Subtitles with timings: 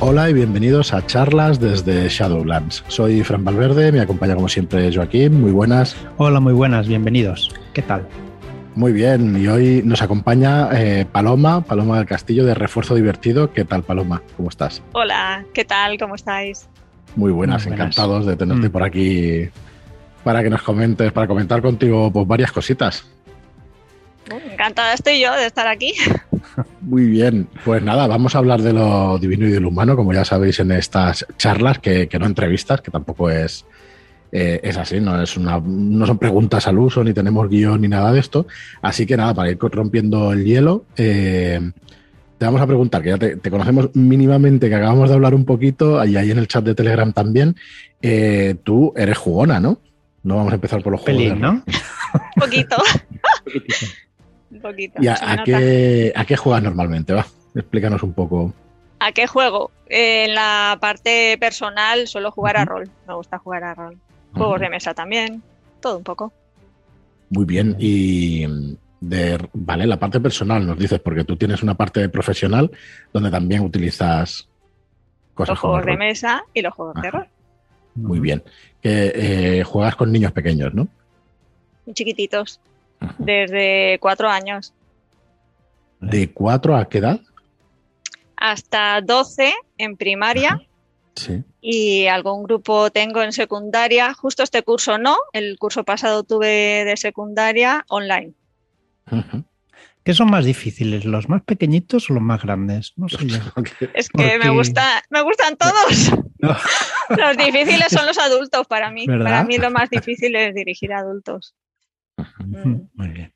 [0.00, 2.84] Hola y bienvenidos a charlas desde Shadowlands.
[2.88, 5.96] Soy Fran Valverde, me acompaña como siempre Joaquín, muy buenas.
[6.18, 7.54] Hola, muy buenas, bienvenidos.
[7.72, 8.06] ¿Qué tal?
[8.74, 13.52] Muy bien, y hoy nos acompaña eh, Paloma, Paloma del Castillo de Refuerzo Divertido.
[13.52, 14.20] ¿Qué tal, Paloma?
[14.36, 14.82] ¿Cómo estás?
[14.92, 15.96] Hola, ¿qué tal?
[15.98, 16.68] ¿Cómo estáis?
[17.16, 17.96] Muy buenas, Muy buenas.
[17.96, 18.72] encantados de tenerte Mm.
[18.72, 19.48] por aquí
[20.24, 23.06] para que nos comentes, para comentar contigo pues, varias cositas.
[24.50, 25.92] Encantada estoy yo de estar aquí.
[26.80, 30.12] Muy bien, pues nada, vamos a hablar de lo divino y de lo humano, como
[30.12, 33.64] ya sabéis en estas charlas, que, que no entrevistas, que tampoco es,
[34.32, 37.88] eh, es así, no, es una, no son preguntas al uso, ni tenemos guion ni
[37.88, 38.46] nada de esto.
[38.82, 41.60] Así que nada, para ir rompiendo el hielo, eh,
[42.38, 45.44] te vamos a preguntar, que ya te, te conocemos mínimamente, que acabamos de hablar un
[45.44, 47.56] poquito, y ahí en el chat de Telegram también,
[48.02, 49.78] eh, tú eres jugona, ¿no?
[50.22, 51.22] No vamos a empezar por los juegos.
[51.22, 51.40] Pelín.
[51.40, 51.50] ¿no?
[51.52, 52.76] Un poquito.
[54.54, 55.02] Un poquito.
[55.02, 57.12] ¿Y a, qué, a qué juegas normalmente?
[57.12, 58.54] Va, explícanos un poco.
[59.00, 59.70] ¿A qué juego?
[59.86, 62.88] En la parte personal suelo jugar a rol.
[63.06, 63.98] Me gusta jugar a rol.
[64.32, 65.42] Juegos de mesa también.
[65.80, 66.32] Todo un poco.
[67.30, 67.76] Muy bien.
[67.78, 68.46] Y
[69.00, 72.70] de, vale, la parte personal nos dices, porque tú tienes una parte profesional
[73.12, 74.48] donde también utilizas
[75.34, 75.98] cosas Los como juegos de rol.
[75.98, 77.26] mesa y los juegos de rol.
[77.96, 78.42] Muy bien.
[78.80, 79.12] Que
[79.60, 80.88] eh, juegas con niños pequeños, ¿no?
[81.92, 82.60] Chiquititos.
[83.00, 83.14] Ajá.
[83.18, 84.72] Desde cuatro años
[86.00, 87.20] ¿De cuatro a qué edad?
[88.36, 90.50] hasta 12 en primaria.
[90.54, 90.64] Ajá.
[91.16, 91.44] Sí.
[91.60, 94.12] y algún grupo tengo en secundaria.
[94.14, 98.32] Justo este curso no, el curso pasado tuve de secundaria online.
[100.02, 102.94] ¿Qué son más difíciles, los más pequeñitos o los más grandes?
[102.96, 103.38] No sé yo.
[103.94, 106.10] Es ¿Por que me gusta, me gustan todos.
[106.40, 106.56] No.
[107.16, 109.06] Los difíciles son los adultos para mí.
[109.06, 109.24] ¿Verdad?
[109.24, 111.54] Para mí lo más difícil es dirigir a adultos.
[112.38, 113.34] Mm, Muy bien.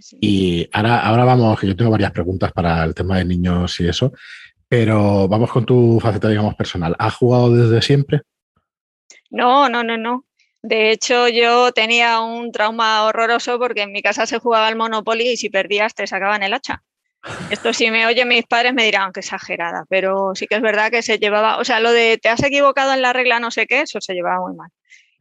[0.00, 0.18] sí.
[0.20, 3.88] Y ahora, ahora vamos, que yo tengo varias preguntas para el tema de niños y
[3.88, 4.12] eso,
[4.68, 6.94] pero vamos con tu faceta, digamos, personal.
[6.98, 8.22] ¿Has jugado desde siempre?
[9.30, 10.24] No, no, no, no.
[10.62, 15.30] De hecho, yo tenía un trauma horroroso porque en mi casa se jugaba al Monopoly
[15.30, 16.82] y si perdías te sacaban el hacha.
[17.50, 20.90] Esto si me oyen mis padres me dirán que exagerada, pero sí que es verdad
[20.90, 23.66] que se llevaba, o sea, lo de te has equivocado en la regla no sé
[23.66, 24.70] qué, eso se llevaba muy mal.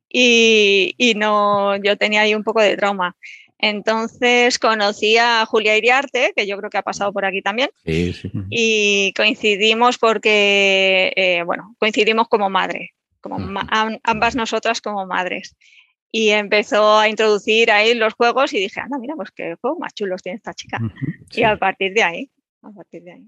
[0.10, 3.16] Y, y no, yo tenía ahí un poco de trauma.
[3.62, 8.14] Entonces conocí a Julia Iriarte, que yo creo que ha pasado por aquí también, Sí,
[8.14, 8.32] sí.
[8.50, 15.56] y coincidimos porque, eh, bueno, coincidimos como madre, como ma- am- ambas nosotras como madres.
[16.12, 19.94] Y empezó a introducir ahí los juegos y dije, anda, mira, pues qué juegos más
[19.94, 20.80] chulos tiene esta chica.
[21.30, 21.42] Sí.
[21.42, 22.32] Y a partir de ahí,
[22.64, 23.28] a partir de ahí.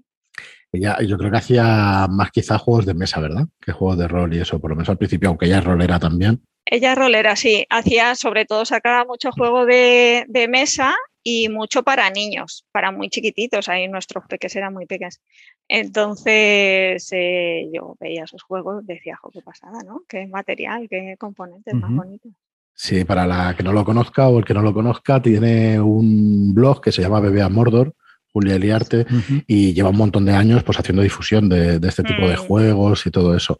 [0.72, 3.46] Ella, yo creo que hacía más quizá juegos de mesa, ¿verdad?
[3.60, 5.98] Que juegos de rol y eso, por lo menos al principio, aunque ella es rolera
[5.98, 6.42] también.
[6.64, 12.08] Ella rolera, sí, hacía sobre todo, sacaba mucho juego de, de mesa y mucho para
[12.10, 15.20] niños, para muy chiquititos, ahí nuestros peques eran muy pequeños.
[15.68, 20.02] Entonces eh, yo veía esos juegos, decía, jo, qué pasada, ¿no?
[20.08, 22.32] Qué material, qué componentes más bonitos.
[22.74, 26.54] Sí, para la que no lo conozca o el que no lo conozca, tiene un
[26.54, 27.94] blog que se llama Bebé a Mordor,
[28.32, 29.06] Julia Eliarte,
[29.46, 32.40] y lleva un montón de años pues haciendo difusión de, de este tipo de Mm.
[32.40, 33.58] juegos y todo eso.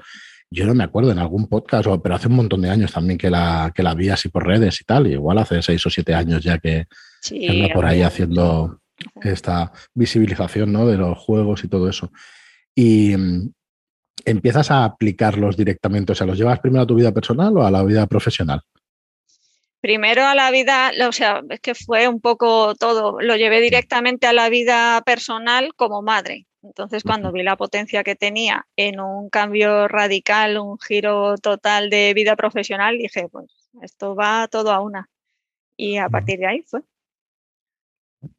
[0.51, 3.19] Yo no me acuerdo en algún podcast, o- pero hace un montón de años también
[3.19, 5.91] que la, que la vi así por redes y tal, y igual hace seis o
[5.91, 6.87] siete años ya que
[7.21, 8.81] Sí, anda por ahí haciendo
[9.23, 10.87] esta visibilización ¿no?
[10.87, 12.11] de los juegos y todo eso.
[12.75, 13.51] Y mm,
[14.25, 17.71] empiezas a aplicarlos directamente, o sea, ¿los llevas primero a tu vida personal o a
[17.71, 18.61] la vida profesional?
[19.83, 24.29] Primero a la vida, o sea, es que fue un poco todo, lo llevé directamente
[24.29, 26.47] a la vida personal como madre.
[26.63, 32.15] Entonces, cuando vi la potencia que tenía en un cambio radical, un giro total de
[32.15, 35.11] vida profesional, dije, pues esto va todo a una.
[35.77, 36.83] Y a partir de ahí fue.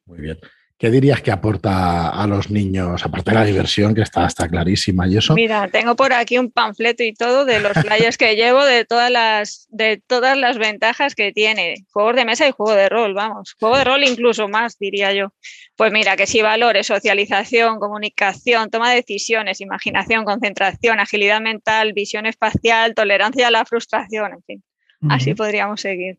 [0.05, 0.39] Muy bien.
[0.83, 5.07] ¿Qué dirías que aporta a los niños, aparte de la diversión, que está, está clarísima
[5.07, 5.33] y eso?
[5.33, 9.09] Mira, tengo por aquí un panfleto y todo de los flyers que llevo, de todas
[9.09, 11.85] las, de todas las ventajas que tiene.
[11.89, 13.55] Juegos de mesa y juego de rol, vamos.
[13.57, 15.31] Juego de rol incluso más, diría yo.
[15.77, 22.25] Pues mira, que sí valores, socialización, comunicación, toma de decisiones, imaginación, concentración, agilidad mental, visión
[22.25, 24.63] espacial, tolerancia a la frustración, en fin.
[25.09, 26.17] Así podríamos seguir.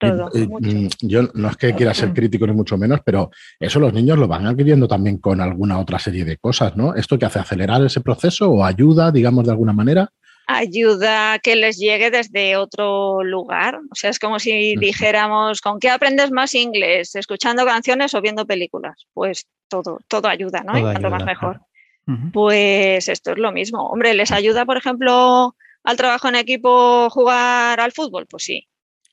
[0.00, 3.30] Todo, Eh, eh, mm, yo no es que quiera ser crítico ni mucho menos, pero
[3.58, 6.94] eso los niños lo van adquiriendo también con alguna otra serie de cosas, ¿no?
[6.94, 10.10] ¿Esto que hace acelerar ese proceso o ayuda, digamos, de alguna manera?
[10.52, 13.78] ayuda a que les llegue desde otro lugar.
[13.90, 17.14] O sea, es como si dijéramos, ¿con qué aprendes más inglés?
[17.14, 19.06] ¿Escuchando canciones o viendo películas?
[19.14, 20.76] Pues todo, todo ayuda, ¿no?
[20.76, 21.60] Y cuanto más mejor.
[22.32, 23.86] Pues esto es lo mismo.
[23.86, 25.54] Hombre, ¿les ayuda, por ejemplo,
[25.84, 28.26] al trabajo en equipo jugar al fútbol?
[28.26, 28.66] Pues sí.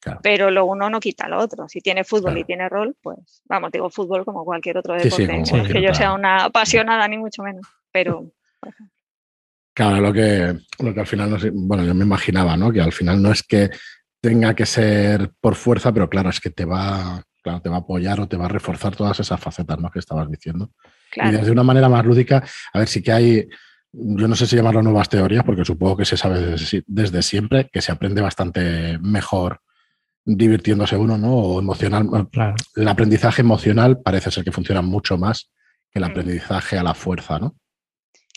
[0.08, 0.20] Claro.
[0.24, 1.68] Pero lo uno no quita lo otro.
[1.70, 2.40] Si tiene fútbol Claro.
[2.40, 5.28] y tiene rol, pues vamos, digo fútbol como cualquier otro Sí, sí, deporte.
[5.28, 8.32] como no es cualquier que yo sea una apasionada ni mucho menos, pero
[9.74, 12.72] Claro, lo que, lo que al final, no sé, bueno, yo me imaginaba, ¿no?
[12.72, 13.70] Que al final no es que
[14.20, 17.80] tenga que ser por fuerza, pero claro, es que te va, claro, te va a
[17.80, 19.92] apoyar o te va a reforzar todas esas facetas, ¿no?
[19.92, 20.72] Que estabas diciendo.
[21.16, 22.44] Y desde una manera más lúdica,
[22.74, 23.48] a ver, sí que hay,
[23.94, 27.70] yo no sé si llamarlo nuevas teorías, porque supongo que se sabe desde, desde siempre,
[27.72, 29.62] que se aprende bastante mejor
[30.28, 31.34] divirtiéndose uno, ¿no?
[31.36, 32.08] O emocional.
[32.76, 35.50] El aprendizaje emocional parece ser que funciona mucho más
[35.90, 36.12] que el mm.
[36.12, 37.56] aprendizaje a la fuerza, ¿no?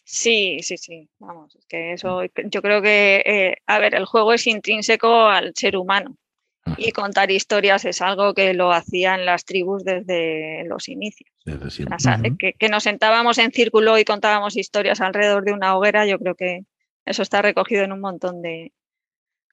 [0.05, 1.09] Sí, sí, sí.
[1.19, 5.53] Vamos, es que eso, yo creo que, eh, a ver, el juego es intrínseco al
[5.55, 6.17] ser humano
[6.77, 11.31] y contar historias es algo que lo hacían las tribus desde los inicios.
[11.45, 16.35] Desde que, nos sentábamos en círculo y contábamos historias alrededor de una hoguera, yo creo
[16.35, 16.65] que
[17.05, 18.73] eso está recogido en un montón de,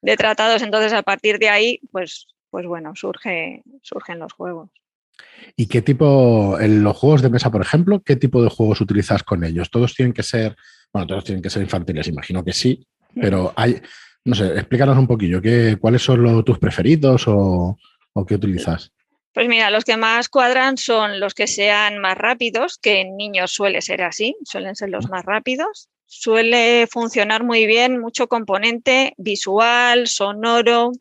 [0.01, 0.61] de tratados.
[0.61, 4.69] Entonces, a partir de ahí, pues, pues bueno, surge, surgen los juegos.
[5.55, 9.23] ¿Y qué tipo, en los juegos de mesa, por ejemplo, qué tipo de juegos utilizas
[9.23, 9.69] con ellos?
[9.69, 10.55] ¿Todos tienen que ser,
[10.93, 12.85] bueno, todos tienen que ser infantiles, imagino que sí,
[13.19, 13.81] pero hay,
[14.25, 17.77] no sé, explícanos un poquillo, ¿qué, ¿cuáles son los, tus preferidos o,
[18.27, 18.91] qué utilizas?
[19.33, 23.51] Pues mira, los que más cuadran son los que sean más rápidos, que en niños
[23.51, 25.89] suele ser así, suelen ser los más rápidos.
[26.07, 30.91] Suele funcionar muy bien mucho componente visual, sonoro,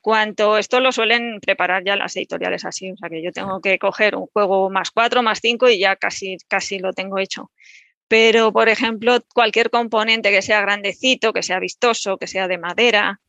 [0.00, 3.78] Cuanto esto lo suelen preparar ya las editoriales así, o sea que yo tengo que
[3.78, 7.50] coger un juego más cuatro, más cinco y ya casi, casi lo tengo hecho.
[8.08, 13.20] Pero, por ejemplo, cualquier componente que sea grandecito, que sea vistoso, que sea de madera,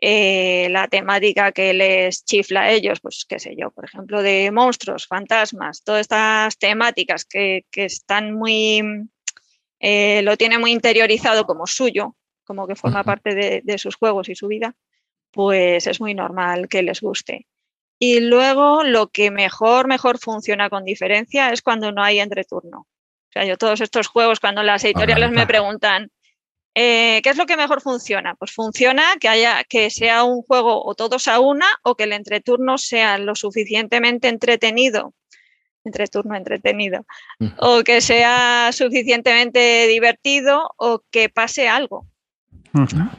[0.00, 4.50] eh, la temática que les chifla a ellos, pues qué sé yo, por ejemplo, de
[4.50, 8.82] monstruos, fantasmas, todas estas temáticas que, están muy,
[9.80, 14.34] eh, lo tiene muy interiorizado como suyo, como que forma parte de sus juegos y
[14.34, 14.74] su vida,
[15.30, 17.46] pues es muy normal que les guste.
[17.98, 22.80] Y luego lo que mejor, mejor funciona con diferencia es cuando no hay entreturno.
[22.80, 26.10] O sea, yo todos estos juegos, cuando las editoriales me preguntan,
[26.74, 28.36] eh, ¿qué es lo que mejor funciona?
[28.36, 32.12] Pues funciona que haya, que sea un juego o todos a una o que el
[32.12, 35.12] entreturno sea lo suficientemente entretenido
[35.84, 37.06] entreturno entretenido,
[37.58, 42.06] o que sea suficientemente divertido o que pase algo.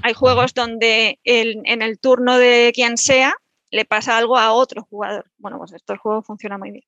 [0.03, 3.35] Hay juegos donde en el turno de quien sea
[3.71, 5.25] le pasa algo a otro jugador.
[5.37, 6.83] Bueno, pues estos juegos funcionan muy bien.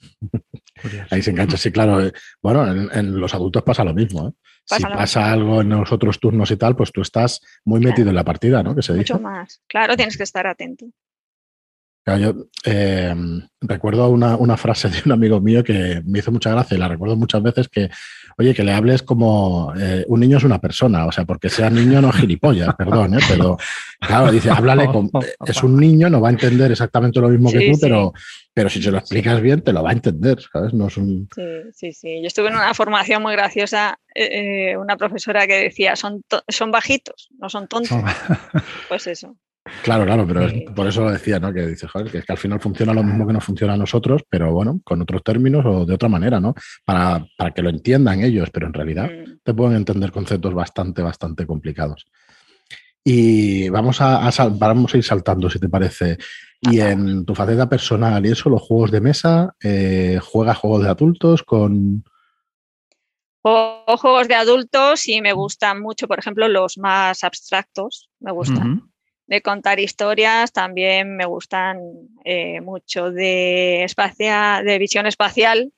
[1.10, 2.04] Ahí se engancha, sí, claro.
[2.04, 4.28] Eh, bueno, en, los adultos pasa lo mismo.
[4.28, 4.32] ¿eh?
[4.66, 8.14] si pasa algo en los otros turnos y tal, pues tú estás muy metido en
[8.14, 8.74] la partida, ¿no?
[8.74, 9.62] Que se Mucho más.
[9.66, 10.86] Claro, tienes que estar atento.
[12.06, 12.34] Yo
[12.64, 13.14] eh,
[13.60, 16.88] recuerdo una, una, frase de un amigo mío que me hizo mucha gracia y la
[16.88, 17.90] recuerdo muchas veces que
[18.36, 21.70] oye, que le hables como eh, un niño es una persona, o sea, porque sea
[21.70, 23.20] niño no gilipollas, perdón, ¿eh?
[23.28, 23.56] pero
[24.00, 25.10] claro, dice, háblale como,
[25.46, 28.12] es un niño, no va a entender exactamente lo mismo que tú, pero
[28.52, 30.72] pero si se lo explicas bien, te lo va a entender, ¿sabes?
[30.72, 31.28] No es un...
[31.34, 31.42] Sí,
[31.72, 32.20] sí, sí.
[32.20, 33.98] Yo estuve en una formación muy graciosa,
[34.78, 37.98] una profesora que decía, son, son bajitos, no son tontos.
[38.88, 39.36] pues eso.
[39.82, 41.50] Claro, claro, pero por eso decía, ¿no?
[41.50, 43.78] Que dices, joder, que es que al final funciona lo mismo que nos funciona a
[43.78, 46.54] nosotros, pero bueno, con otros términos o de otra manera, ¿no?
[46.84, 49.38] Para, que lo entiendan ellos, pero en realidad mm.
[49.42, 52.06] te pueden entender conceptos bastante, bastante complicados.
[53.02, 56.18] Y vamos a, vamos a ir saltando, si te parece.
[56.60, 60.90] Y en tu faceta personal y eso, los juegos de mesa, eh, ¿juegas juegos de
[60.90, 62.04] adultos con...?
[63.42, 68.93] juegos de adultos y me gustan mucho, por ejemplo, los más abstractos, me gustan
[69.26, 71.80] de contar historias, también me gustan
[72.24, 75.72] eh, mucho de, espacia, de visión espacial.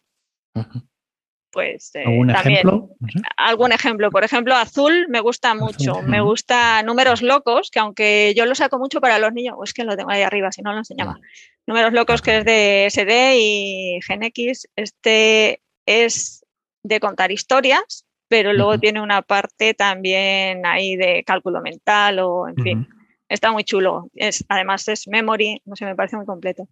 [1.53, 2.91] Pues eh, ¿Algún ejemplo?
[3.37, 4.11] Algún ejemplo.
[4.11, 6.03] Por ejemplo, Azul me gusta mucho.
[6.03, 9.85] Me gusta Números Locos, que aunque yo lo saco mucho para los niños, es que
[9.85, 11.19] lo tengo ahí arriba, si no lo enseñaba.
[11.67, 14.69] Números Locos, que es de SD y GenX.
[14.77, 16.45] Este es
[16.83, 22.57] de contar historias, pero luego tiene una parte también ahí de cálculo mental o, en
[22.57, 22.89] fin,
[23.29, 24.09] Está muy chulo.
[24.15, 26.69] Es, además es memory, no sé, me parece muy completo.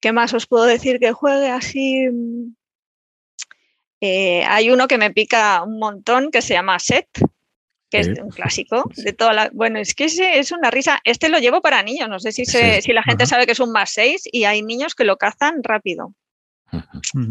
[0.00, 2.08] ¿Qué más os puedo decir que juegue así?
[4.00, 7.08] Eh, hay uno que me pica un montón que se llama Set,
[7.90, 9.50] que es un clásico de toda la.
[9.52, 11.00] Bueno, es que es una risa.
[11.04, 12.08] Este lo llevo para niños.
[12.08, 14.94] No sé si, si la gente sabe que es un más 6 y hay niños
[14.94, 16.14] que lo cazan rápido.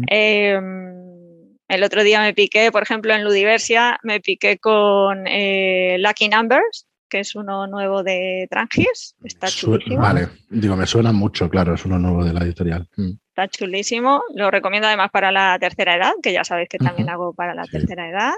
[0.06, 6.28] Em, el otro día me piqué, por ejemplo, en Ludiversia, me piqué con eh, Lucky
[6.28, 9.14] Numbers, que es uno nuevo de Trangis.
[9.22, 10.02] Está chulísimo.
[10.02, 12.88] Vale, digo, me suena mucho, claro, es uno nuevo de la editorial.
[12.96, 13.12] Mm.
[13.28, 14.24] Está chulísimo.
[14.34, 17.66] Lo recomiendo además para la tercera edad, que ya sabéis que también hago para la
[17.66, 18.32] tercera edad.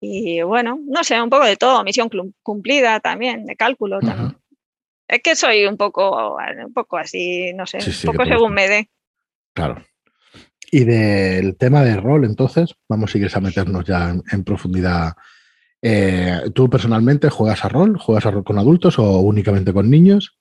[0.00, 1.82] Y bueno, no sé, un poco de todo.
[1.82, 2.08] Misión
[2.44, 4.38] cumplida también, de cálculo también.
[5.08, 8.88] Es que soy un poco, un poco así, no sé, un poco según me dé.
[9.52, 9.82] Claro.
[10.70, 15.14] Y del tema de rol, entonces, vamos a seguir a meternos ya en profundidad
[15.82, 17.98] Eh, ¿Tú personalmente juegas a rol?
[17.98, 20.36] ¿Juegas a rol con adultos o únicamente con niños?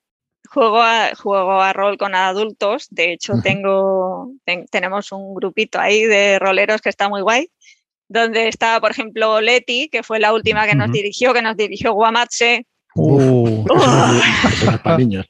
[0.49, 2.87] Juego a, juego a rol con adultos.
[2.89, 4.31] De hecho, tengo,
[4.71, 7.49] tenemos un grupito ahí de roleros que está muy guay.
[8.09, 11.91] Donde está, por ejemplo, Leti, que fue la última que nos dirigió, que nos dirigió
[11.93, 12.65] Guamatse.
[12.95, 15.25] Uh, eso, no es para niños.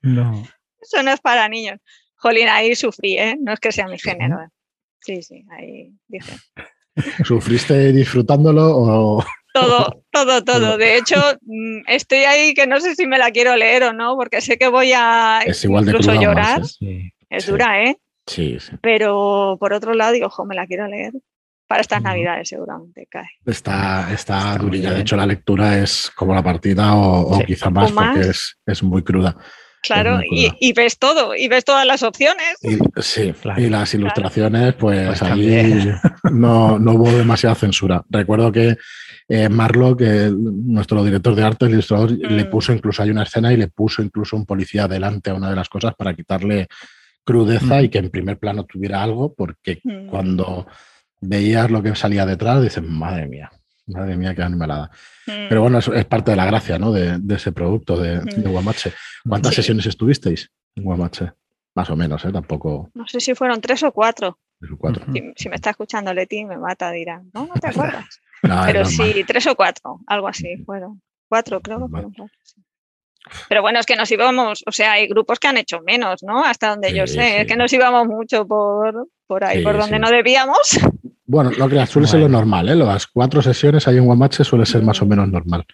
[0.00, 0.42] No.
[0.80, 1.78] Eso no es para niños.
[2.16, 3.36] Jolín, ahí sufrí, ¿eh?
[3.38, 4.40] No es que sea mi género.
[4.40, 4.48] ¿eh?
[5.00, 6.32] Sí, sí, ahí dije.
[7.24, 9.24] ¿Sufriste disfrutándolo o...?
[9.52, 10.76] Todo, todo, todo.
[10.78, 14.16] De hecho, mm, estoy ahí que no sé si me la quiero leer o no,
[14.16, 16.60] porque sé que voy a es igual de incluso llorar.
[16.60, 17.10] Más, ¿eh?
[17.30, 17.50] Es Sí.
[17.50, 17.96] dura, ¿eh?
[18.26, 18.72] Sí, sí.
[18.82, 21.12] Pero por otro lado digo, ojo, me la quiero leer.
[21.68, 23.26] Para estas navidades seguramente cae.
[23.44, 24.92] Está, está, Está durilla.
[24.92, 27.44] De hecho, la lectura es como la partida o, o Sí.
[27.46, 28.14] quizá más, O más.
[28.14, 29.36] porque es, es muy cruda.
[29.86, 32.56] Claro, y, ves todo, y ves todas las opciones.
[32.62, 33.60] Y, sí, Claro.
[33.60, 35.90] y las ilustraciones, pues, Pues ahí
[36.32, 38.04] no, no hubo demasiada censura.
[38.10, 38.76] Recuerdo que
[39.28, 40.02] eh, Marlock,
[40.32, 42.50] nuestro director de arte, el ilustrador, le Mm.
[42.50, 45.56] puso incluso, hay una escena y le puso incluso un policía delante a una de
[45.56, 46.68] las cosas para quitarle
[47.24, 47.84] crudeza Mm.
[47.84, 50.06] y que en primer plano tuviera algo, porque Mm.
[50.06, 50.66] cuando
[51.20, 53.50] veías lo que salía detrás, dices, madre mía,
[53.86, 54.90] madre mía, qué animalada.
[55.26, 55.48] Mm.
[55.48, 56.92] Pero bueno, es parte de la gracia, ¿no?
[56.92, 58.50] De, de ese producto de, de Mm.
[58.52, 58.92] Guamache.
[59.28, 59.56] ¿Cuántas Sí.
[59.62, 61.32] sesiones estuvisteis en Guamache?
[61.74, 62.32] Más o menos, ¿eh?
[62.32, 64.38] Tampoco No sé si fueron tres o cuatro.
[64.58, 65.04] tres o cuatro.
[65.12, 67.22] Si, si me está escuchando Leti, me mata, dirá.
[67.34, 68.20] No, no te acuerdas.
[68.42, 71.00] No, Pero sí, tres o cuatro, algo así fueron.
[71.28, 72.34] Cuatro, creo que fueron cuatro.
[72.42, 72.62] sí.
[73.48, 76.44] Pero bueno, es que nos íbamos, o sea, hay grupos que han hecho menos, ¿no?
[76.44, 79.76] Hasta donde yo Sí, sé, es que nos íbamos mucho por, por ahí, Sí, por
[79.76, 80.78] donde no debíamos.
[81.26, 82.76] Bueno, no creas, suele ser lo normal, ¿eh?
[82.76, 85.08] Las cuatro sesiones ahí en Guamache suele ser más o Mm.
[85.08, 85.64] menos normal.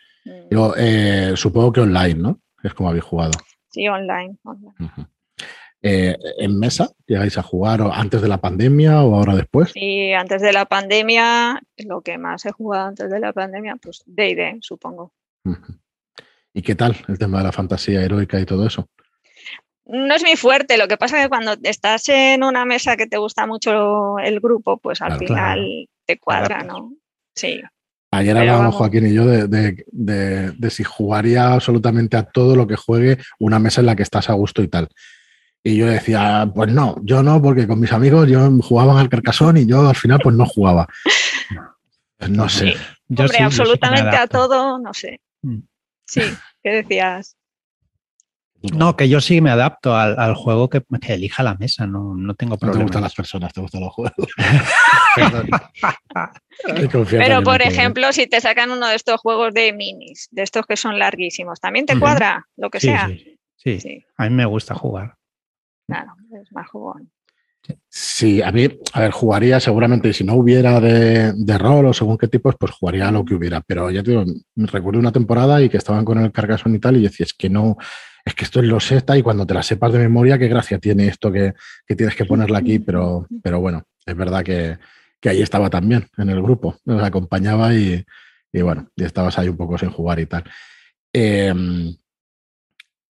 [0.49, 2.41] Pero eh, supongo que online, ¿no?
[2.63, 3.33] Es como habéis jugado.
[3.71, 4.37] Sí, online.
[5.85, 9.73] Eh, ¿En mesa llegáis a jugar o antes de la pandemia o ahora después?
[9.75, 14.03] Y antes de la pandemia, lo que más he jugado antes de la pandemia, pues
[14.07, 15.13] D&D, supongo.
[15.45, 15.75] Ujú.
[16.55, 18.89] ¿Y qué tal el tema de la fantasía heroica y todo eso?
[19.87, 23.07] No es mi fuerte, lo que pasa es que cuando estás en una mesa que
[23.07, 25.27] te gusta mucho el grupo, pues al Claro.
[25.27, 25.87] final Claro.
[26.07, 26.63] te cuadra.
[26.63, 26.93] ¿no?
[27.35, 27.61] Sí.
[28.13, 28.75] Ayer hablábamos.
[28.77, 33.19] Joaquín y yo, de, de- de- de si jugaría absolutamente a todo lo que juegue
[33.41, 34.89] una mesa en la que estás a gusto y tal.
[35.65, 39.57] Y yo decía, pues no, yo no, porque con mis amigos yo jugaban al carcasón
[39.57, 40.87] y yo al final pues no jugaba.
[42.29, 42.73] No sé.
[42.73, 42.75] Sí.
[43.09, 45.21] Yo Hombre, sí, absolutamente a todo, no sé.
[45.43, 45.59] Mm.
[46.07, 46.21] Sí,
[46.63, 47.37] ¿qué decías?
[48.75, 52.15] No, que yo sí me adapto al, al juego que, que elija la mesa, no,
[52.15, 52.85] no tengo No te problema.
[52.85, 54.15] gustan las personas, te gustan los juegos.
[57.11, 60.77] Pero, por ejemplo, si te sacan uno de estos juegos de minis, de estos que
[60.77, 63.09] son larguísimos, ¿también te cuadra lo que Sí, sea?
[63.09, 63.81] sí, sí.
[63.81, 65.15] Sí, A mí me gusta jugar.
[65.87, 67.11] claro, es más jugón.
[67.89, 72.29] Sí, a mí, a ver, jugaría seguramente, si no hubiera de, rol o según qué
[72.29, 73.61] tipos, pues jugaría lo que hubiera.
[73.61, 74.25] Pero ya te digo,
[74.57, 77.49] recuerdo una temporada y que estaban con el cargasón y tal, y decía, es que
[77.49, 77.77] no,
[78.25, 80.79] es que esto es lo seta y cuando te la sepas de memoria, qué gracia
[80.79, 81.55] tiene esto que,
[81.87, 84.79] que tienes que ponerla aquí, pero, pero bueno, es verdad que,
[85.21, 88.05] que ahí estaba también en el grupo, nos acompañaba y,
[88.53, 90.45] y bueno, y estabas ahí un poco sin jugar y tal.
[91.13, 91.55] Eh,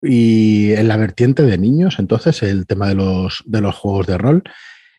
[0.02, 4.18] y en la vertiente de niños, entonces, el tema de los, de los juegos de
[4.18, 4.42] rol,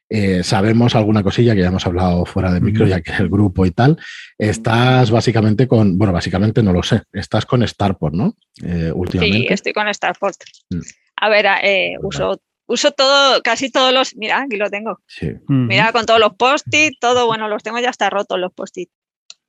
[0.09, 3.65] eh, sabemos alguna cosilla que ya hemos hablado fuera de micro, ya que el grupo
[3.65, 3.97] y tal.
[4.37, 8.35] Estás básicamente con, bueno, básicamente no lo sé, estás con Starport, ¿no?
[8.63, 10.35] Eh, Sí, estoy con Starport.
[10.69, 10.79] Mm.
[11.15, 14.99] A ver, eh, uso, uso todo, casi todos los, mira, aquí lo tengo.
[15.07, 18.53] Sí, Mm, Mira, con todos los post-it, todo, bueno, los tengo ya hasta rotos los
[18.53, 18.89] post-it.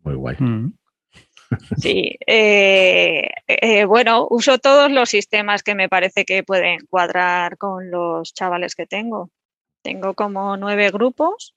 [0.02, 0.36] muy guay.
[0.38, 0.72] mm.
[1.80, 7.90] Sí, eh, eh, bueno, uso todos los sistemas que me parece que pueden cuadrar con
[7.90, 9.30] los chavales que tengo.
[9.82, 11.54] Tengo como nueve grupos.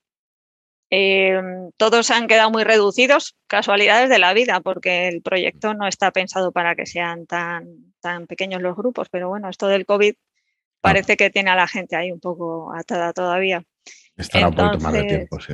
[0.90, 1.42] eh,
[1.78, 6.52] todos han quedado muy reducidos, casualidades de la vida, porque el proyecto no está pensado
[6.52, 10.16] para que sean tan, tan pequeños los grupos, pero bueno, esto del COVID
[10.80, 13.64] parece que tiene a la gente ahí un poco atada todavía.
[14.16, 15.54] Estará un poquito más de tiempo, sí.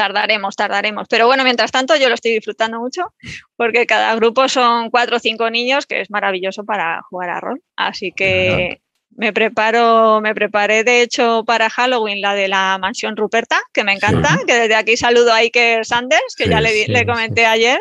[0.00, 1.06] Tardaremos, tardaremos.
[1.08, 3.12] Pero bueno, mientras tanto yo lo estoy disfrutando mucho
[3.56, 7.60] porque cada grupo son cuatro o cinco niños, que es maravilloso para jugar a rol.
[7.76, 8.80] Así que
[9.14, 13.92] me preparo, me preparé de hecho para Halloween la de la mansión Ruperta, que me
[13.92, 17.04] encanta, que desde aquí saludo a Iker Sanders, que Sí, ya le, di- sí, le
[17.04, 17.78] comenté ayer.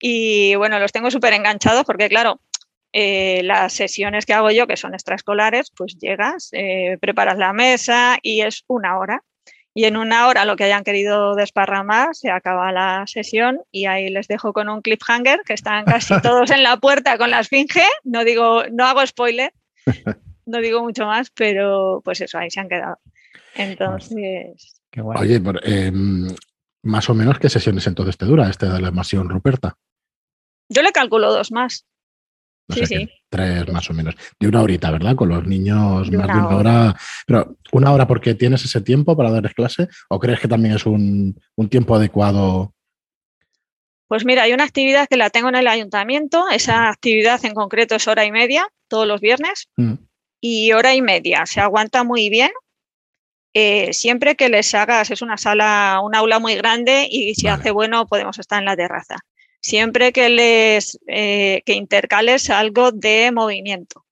[0.00, 2.40] Y bueno, los tengo súper enganchados porque claro,
[2.92, 8.18] eh, las sesiones que hago yo, que son extraescolares, pues llegas, eh, preparas la mesa
[8.22, 9.22] y es una hora.
[9.76, 14.08] Y en una hora lo que hayan querido desparramar, se acaba la sesión y ahí
[14.08, 17.84] les dejo con un cliffhanger que están casi todos en la puerta con la esfinge.
[18.04, 19.52] No digo, no hago spoiler,
[20.46, 22.98] no digo mucho más, pero pues eso, ahí se han quedado.
[23.56, 25.18] Entonces, Qué guay.
[25.20, 25.92] Oye, eh,
[26.82, 29.76] Más o menos, ¿qué sesiones entonces te dura este de la evasión Ruperta?
[30.68, 31.84] Yo le calculo dos más.
[32.68, 32.94] No Sí, sé, sí.
[33.06, 34.14] qué, tres más o menos.
[34.40, 35.14] De una horita, ¿verdad?
[35.16, 36.96] Con los niños De más de una hora.
[37.26, 39.88] Pero, ¿una hora porque tienes ese tiempo para darles clase?
[40.08, 42.72] ¿O crees que también es un, un tiempo adecuado?
[44.08, 46.46] Pues mira, hay una actividad que la tengo en el ayuntamiento.
[46.50, 49.94] Esa actividad en concreto es hora y media, todos los viernes, Mm,
[50.40, 51.46] y hora y media.
[51.46, 52.50] Se aguanta muy bien.
[53.54, 57.60] Eh, siempre que les hagas, es una sala, un aula muy grande y si Vale.
[57.60, 59.16] hace bueno podemos estar en la terraza.
[59.64, 64.04] Siempre que les eh, que intercales algo de movimiento.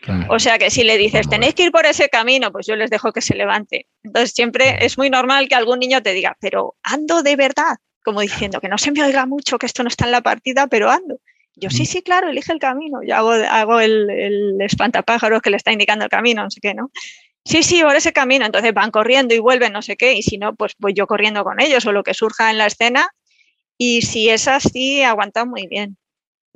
[0.00, 0.26] Claro.
[0.28, 2.90] O sea que si le dices, tenéis que ir por ese camino, pues yo les
[2.90, 3.88] dejo que se levante.
[4.04, 8.20] Entonces siempre es muy normal que algún niño te diga, pero ando de verdad, como
[8.20, 10.88] diciendo que no se me oiga mucho, que esto no está en la partida, pero
[10.88, 11.18] ando.
[11.56, 13.00] Yo sí, sí, claro, elige el camino.
[13.04, 16.72] Yo hago, hago el, el espantapájaros que le está indicando el camino, no sé qué,
[16.72, 16.92] ¿no?
[17.44, 18.46] Sí, sí, por ese camino.
[18.46, 21.42] Entonces van corriendo y vuelven, no sé qué, y si no, pues voy yo corriendo
[21.42, 23.08] con ellos o lo que surja en la escena.
[23.78, 25.96] Y si es así, aguanta muy bien.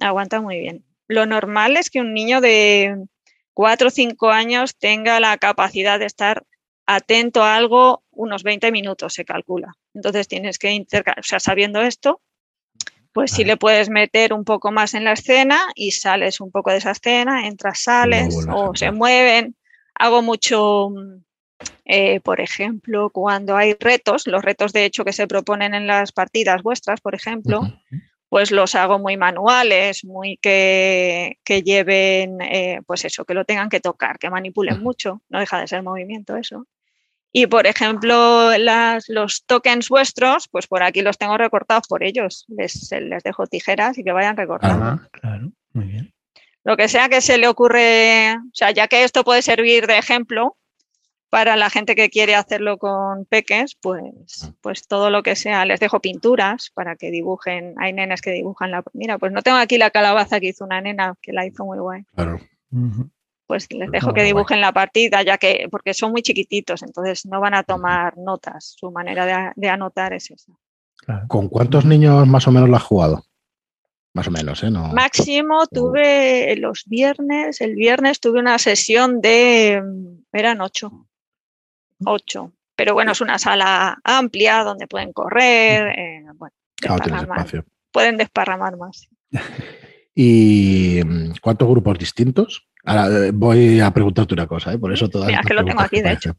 [0.01, 0.85] Aguanta muy bien.
[1.09, 2.97] Lo normal es que un niño de
[3.55, 6.45] cuatro o cinco años tenga la capacidad de estar
[6.87, 9.75] atento a algo unos 20 minutos, se calcula.
[9.95, 12.23] Entonces tienes que intercalar, o sea, sabiendo esto,
[13.13, 13.53] pues sí Vale.
[13.53, 16.93] le puedes meter un poco más en la escena y sales un poco de esa
[16.93, 19.57] escena, entras, sales o se mueven.
[19.95, 20.91] Hago mucho,
[21.85, 26.13] eh, por ejemplo, cuando hay retos, los retos de hecho que se proponen en las
[26.13, 27.63] partidas vuestras, por ejemplo,
[28.29, 33.71] pues los hago muy manuales, muy que, que lleven, eh, pues eso, que lo tengan
[33.71, 36.67] que tocar, que manipulen mucho, no deja de ser movimiento eso.
[37.33, 42.47] Y por ejemplo, las, los tokens vuestros, pues por aquí los tengo recortados por ellos.
[42.49, 44.85] Les, les dejo tijeras y que vayan recortando.
[44.85, 46.15] Ah, claro, muy bien.
[46.65, 49.99] Lo que sea que se le ocurre, o sea, ya que esto puede servir de
[49.99, 50.57] ejemplo
[51.31, 55.81] para la gente que quiere hacerlo con peques, pues, pues todo lo que sea, les
[55.81, 59.77] dejo pinturas para que dibujen, hay nenas que dibujan la, mira, pues no tengo aquí
[59.79, 62.41] la calabaza que hizo una nena, que la hizo muy guay, Claro.
[63.47, 67.41] Pues les dejo que dibujen la partida, ya que, porque son muy chiquititos, entonces no
[67.41, 70.53] van a tomar notas, su manera de, de anotar es esa.
[70.97, 71.27] Claro.
[71.29, 73.25] ¿Con cuántos niños más o menos lo has jugado?
[74.13, 74.71] Más o menos, ¿eh?
[74.71, 74.89] No.
[74.93, 81.08] Máximo tuve los viernes, el viernes tuve una sesión de, mm, eran ocho,
[82.05, 87.39] ocho, pero bueno, es una sala amplia donde pueden correr, eh, bueno, Claro, tienes desparramar,
[87.39, 87.65] espacio.
[87.93, 89.09] pueden desparramar más.
[90.15, 92.67] ¿Y mm, cuántos grupos distintos?
[92.85, 94.79] Ahora eh, voy a preguntarte una cosa, ¿eh?
[94.79, 96.35] por eso todas Mira, estas que lo tengo aquí, de hecho.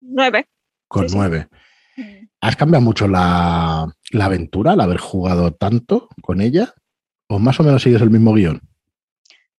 [0.00, 0.46] Nueve.
[0.88, 1.48] Con Sí, nueve.
[1.96, 2.26] Mm.
[2.40, 6.74] ¿Has cambiado mucho la, la aventura al haber jugado tanto con ella?
[7.28, 8.60] ¿O más o menos sigues el mismo guion?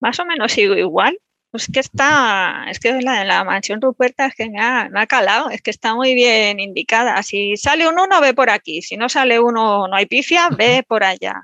[0.01, 1.19] Más o menos sigo igual.
[1.51, 5.01] Pues que está, es que la de la mansión Ruperta es que me ha, me
[5.01, 7.23] ha calado, es que está muy bien indicada.
[7.23, 8.83] Si sale un uno, ve por aquí.
[8.83, 11.43] Si no sale uno, no hay pifia, ve por allá.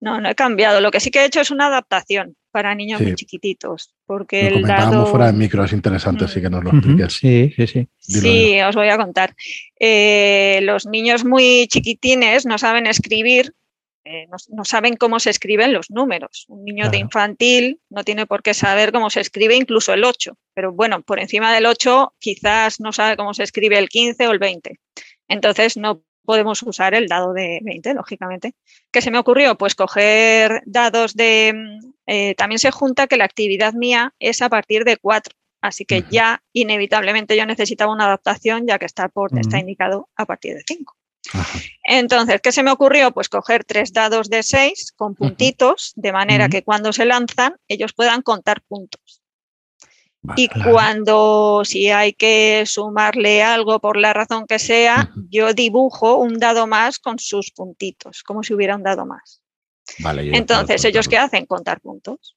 [0.00, 0.80] No, no he cambiado.
[0.80, 3.04] Lo que sí que he hecho es una adaptación para niños Sí.
[3.06, 3.94] muy chiquititos.
[4.04, 5.06] Porque Lo el comentábamos dado.
[5.06, 7.12] fuera de micro, es interesante, sí que nos lo expliques.
[7.14, 7.88] Sí, sí, sí.
[8.08, 9.34] Dilo, Sí, os voy a contar.
[9.80, 13.54] Eh, los niños muy chiquitines no saben escribir,
[14.04, 16.46] eh, no, no saben cómo se escriben los números.
[16.48, 20.36] Un niño de infantil no tiene por qué saber cómo se escribe incluso el 8,
[20.54, 24.32] pero bueno, por encima del 8 quizás no sabe cómo se escribe el 15 o
[24.32, 24.78] el 20.
[25.28, 28.54] Entonces no podemos usar el dado de 20, lógicamente.
[28.90, 29.56] ¿Qué se me ocurrió?
[29.56, 31.52] Pues coger dados de...
[31.54, 35.34] mm, eh, también se junta que la actividad mía es a partir de 4.
[35.60, 40.26] Así que ya inevitablemente yo necesitaba una adaptación ya que está, por, está indicado a
[40.26, 40.96] partir de 5.
[41.32, 41.58] Ajá.
[41.84, 43.12] Entonces, ¿qué se me ocurrió?
[43.12, 47.92] Pues coger tres dados de 6 con puntitos, de manera que cuando se lanzan ellos
[47.92, 49.22] puedan contar puntos.
[50.24, 50.40] Vale.
[50.40, 50.70] Y claro.
[50.70, 56.68] cuando, si hay que sumarle algo por la razón que sea, yo dibujo un dado
[56.68, 59.42] más con sus puntitos, como si hubiera un dado más.
[59.98, 61.44] Vale, Entonces, ¿ellos qué hacen?
[61.46, 62.36] Contar puntos.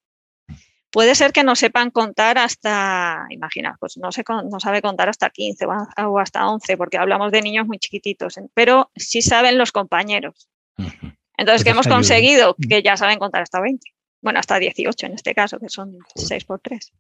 [0.96, 5.30] Puede ser que no sepan contar hasta, imagina, pues no, se, no sabe contar hasta
[5.30, 10.48] 15 o hasta 11, porque hablamos de niños muy chiquititos, pero sí saben los compañeros.
[10.78, 12.56] Entonces, ¿qué Entonces hemos conseguido?
[12.70, 13.86] Que ya saben contar hasta 20.
[14.22, 16.94] Bueno, hasta 18 en este caso, que son 6 por 3.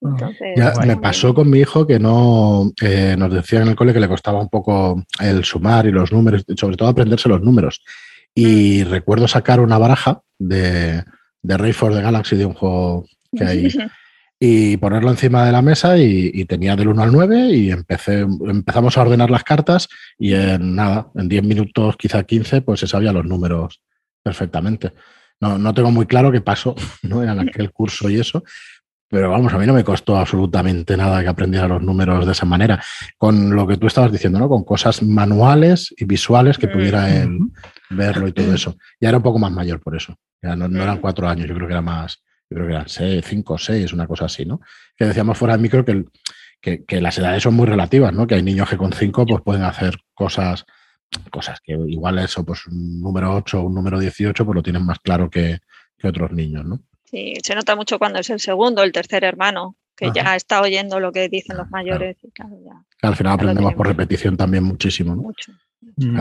[0.00, 3.76] Entonces, Ya bueno, me pasó con mi hijo que no eh, nos decía en el
[3.76, 7.42] cole que le costaba un poco el sumar y los números, sobre todo aprenderse los
[7.42, 7.82] números.
[8.34, 11.04] Y recuerdo sacar una baraja de,
[11.42, 13.68] de Ray for the Galaxy, de un juego que hay,
[14.40, 18.20] y ponerlo encima de la mesa y, y tenía del 1 al 9 y empecé,
[18.20, 22.86] empezamos a ordenar las cartas y en nada, en 10 minutos, quizá 15, pues se
[22.86, 23.82] sabía los números
[24.22, 24.92] perfectamente.
[25.40, 27.22] No, no tengo muy claro qué pasó ¿no?
[27.22, 28.42] en aquel curso y eso,
[29.08, 32.46] Pero vamos, a mí no me costó absolutamente nada que aprendiera los números de esa
[32.46, 32.82] manera.
[33.18, 34.48] Con lo que tú estabas diciendo, ¿no?
[34.48, 37.38] Con cosas manuales y visuales que pudiera él
[37.90, 38.76] verlo y todo eso.
[39.00, 40.16] Ya era un poco más mayor por eso.
[40.42, 43.24] Ya no, eran cuatro años, yo creo que era más, yo creo que eran seis,
[43.26, 44.60] cinco, seis, una cosa así, ¿no?
[44.96, 48.26] Que decíamos fuera del micro que, que, las edades son muy relativas, ¿no?
[48.26, 50.64] Que hay niños que con cinco pues pueden hacer cosas,
[51.30, 54.84] cosas que igual eso, pues un número 8 o un número 18, pues lo tienen
[54.84, 55.58] más claro que,
[55.98, 56.80] que otros niños, ¿no?
[57.04, 61.00] Sí, se nota mucho cuando es el segundo, el tercer hermano, que ya está oyendo
[61.00, 62.16] lo que dicen los mayores.
[63.02, 65.14] al final aprendemos por repetición también muchísimo.
[65.14, 65.22] ¿no?
[65.22, 65.52] Mucho.
[65.96, 66.18] Mm.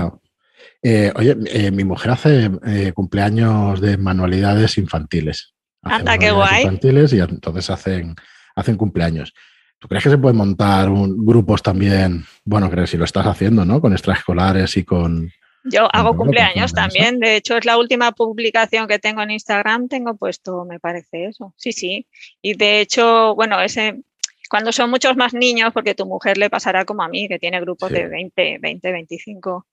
[0.82, 5.54] Eh, oye, eh, mi mujer hace eh, cumpleaños de manualidades infantiles.
[5.82, 6.64] Anda, qué guay.
[6.64, 8.16] Infantiles y entonces hacen,
[8.56, 9.34] hacen cumpleaños.
[9.78, 12.26] ¿Tú crees que se pueden montar grupos también?
[12.44, 13.80] Bueno, creo que si lo estás haciendo, ¿no?
[13.80, 15.32] Con extraescolares y con,
[15.64, 20.16] yo hago cumpleaños también, de hecho es la última publicación que tengo en Instagram, tengo
[20.16, 22.08] puesto, me parece eso, sí, sí.
[22.42, 24.02] Y de hecho, bueno, ese,
[24.50, 27.60] cuando son muchos más niños, porque tu mujer le pasará como a mí, que tiene
[27.60, 29.68] grupos de 20, 20, 25.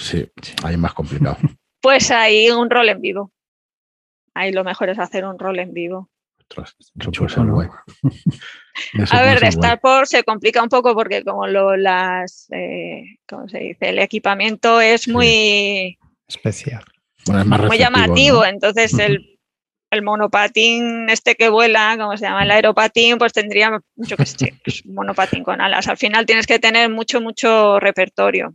[0.00, 0.28] Sí,
[0.62, 1.36] ahí es más complicado.
[1.80, 3.30] Pues ahí un rol en vivo.
[4.32, 6.08] Ahí lo mejor es hacer un rol en vivo.
[9.10, 13.58] A ver, de Starport se complica un poco porque como lo, las, eh, ¿cómo se
[13.58, 13.90] dice?
[13.90, 16.84] El equipamiento es muy especial.
[17.26, 19.38] muy llamativo, entonces el,
[19.90, 24.54] el, monopatín este que vuela, como se llama el aeropatín, pues tendría, yo que sé,
[24.64, 25.88] pues, monopatín con alas.
[25.88, 28.54] Al final tienes que tener mucho, mucho repertorio.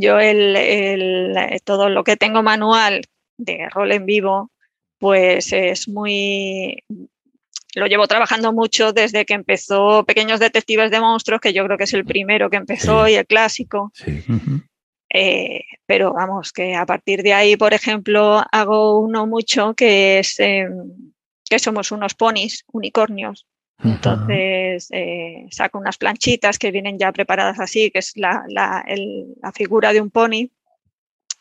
[0.00, 3.02] Yo el, el, todo lo que tengo manual
[3.36, 4.52] de rol en vivo,
[4.98, 6.84] pues es muy,
[7.74, 11.84] lo llevo trabajando mucho desde que empezó Pequeños Detectives de Monstruos, que yo creo que
[11.84, 13.92] es el primero que empezó y el clásico.
[15.12, 20.38] Eh, pero vamos, que a partir de ahí, por ejemplo, hago uno mucho que es
[20.38, 21.12] em,
[21.48, 23.46] que somos unos ponis, unicornios.
[23.82, 28.84] Entonces eh, saco unas planchitas que vienen ya preparadas así, que es la, la,
[29.40, 30.50] la figura de un pony,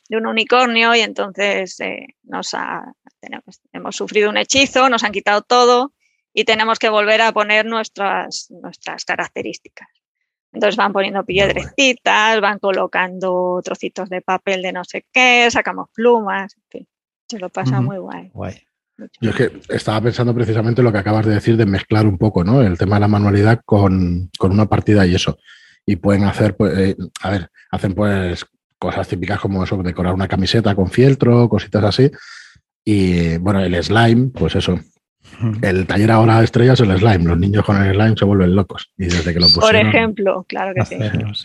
[0.10, 2.56] de un unicornio, y entonces eh, nos
[3.20, 5.94] tenemos, hemos sufrido un hechizo, nos han quitado todo,
[6.34, 9.88] y tenemos que volver a poner nuestras, nuestras características.
[10.54, 16.56] Entonces van poniendo piedrecitas, van colocando trocitos de papel de no sé qué, sacamos plumas,
[16.56, 16.88] en fin,
[17.28, 18.32] se lo pasa muy guay.
[19.22, 22.44] Yo es que estaba pensando precisamente lo que acabas de decir de mezclar un poco,
[22.44, 22.62] ¿no?
[22.62, 25.38] El tema de la manualidad con, una partida y eso.
[25.86, 28.46] Y pueden hacer, pues, eh, a ver, hacen pues
[28.78, 32.12] cosas típicas como eso, decorar una camiseta con fieltro, cositas así.
[32.84, 34.80] Y bueno, el slime, pues eso,
[35.62, 37.26] el taller ahora estrella es el slime.
[37.26, 38.92] Los niños con el slime se vuelven locos.
[38.98, 40.98] Y desde que lo Por ejemplo, claro que sí.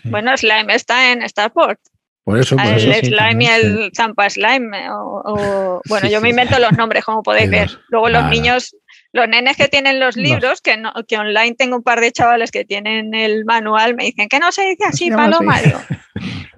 [0.05, 1.79] Bueno, slime está en Starport.
[2.23, 4.89] Por eso, por el slime y el zampa slime.
[4.91, 7.69] O, bueno, yo me invento los nombres, como podéis ver.
[7.89, 8.75] Luego los niños,
[9.11, 12.51] los nenes que tienen los libros, que, no, que online tengo un par de chavales
[12.51, 15.59] que tienen el manual, me dicen que no se dice así, Paloma.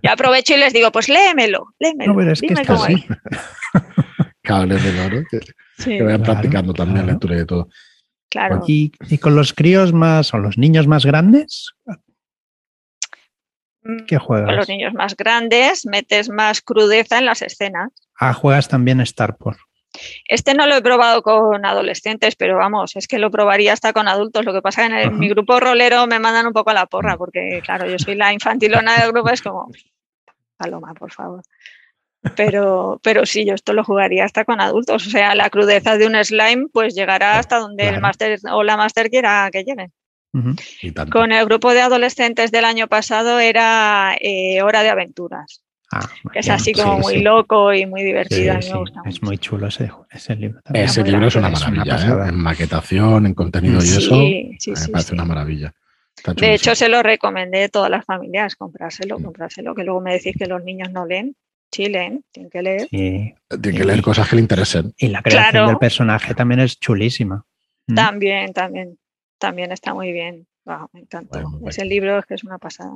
[0.01, 2.13] Y aprovecho y les digo, pues léemelo, léemelo.
[2.13, 3.01] No, pero es dime que cómo es.
[4.43, 5.23] Cables de oro
[5.83, 7.69] que vayan practicando también lectura y todo.
[8.29, 8.61] Claro.
[8.67, 11.73] ¿Y, con los críos más o los niños más grandes?
[13.85, 14.47] Mm, ¿Qué juegas?
[14.47, 17.91] Con los niños más grandes metes más crudeza en las escenas.
[18.19, 19.59] Ah, juegas también Starport.
[20.27, 24.07] Este no lo he probado con adolescentes, pero vamos, es que lo probaría hasta con
[24.07, 24.43] adultos.
[24.43, 26.87] Lo que pasa es que en mi grupo rolero me mandan un poco a la
[26.87, 29.69] porra, porque claro, yo soy la infantilona del grupo, es como,
[30.57, 31.43] Paloma, por favor.
[32.35, 35.05] Pero, pero sí, yo esto lo jugaría hasta con adultos.
[35.05, 38.77] O sea, la crudeza de un slime pues llegará hasta donde el máster o la
[38.77, 39.91] máster quiera que llegue.
[41.11, 45.61] Con el grupo de adolescentes del año pasado era eh, Hora de Aventuras.
[45.91, 48.55] Ah, es así como muy loco y muy divertido.
[48.55, 50.59] me gusta es muy chulo ese, libro.
[50.73, 52.29] Ese libro es una maravilla, ¿eh?
[52.29, 54.15] en maquetación, en contenido y eso.
[54.15, 55.73] me parece una maravilla.
[56.35, 59.23] De hecho, se lo recomendé a todas las familias, comprárselo, mm.
[59.23, 61.35] comprárselo, que luego me decís que los niños no leen.
[61.71, 62.87] Sí, leen, tienen que leer.
[62.87, 64.93] Tienen que leer cosas que le interesen.
[64.97, 67.45] Y la creación del personaje también es chulísima.
[67.87, 67.95] ¿Mm?
[67.95, 68.53] También,
[69.37, 70.47] también, está muy bien.
[70.93, 71.43] me encanta.
[71.67, 72.91] Ese libro es que es una pasada.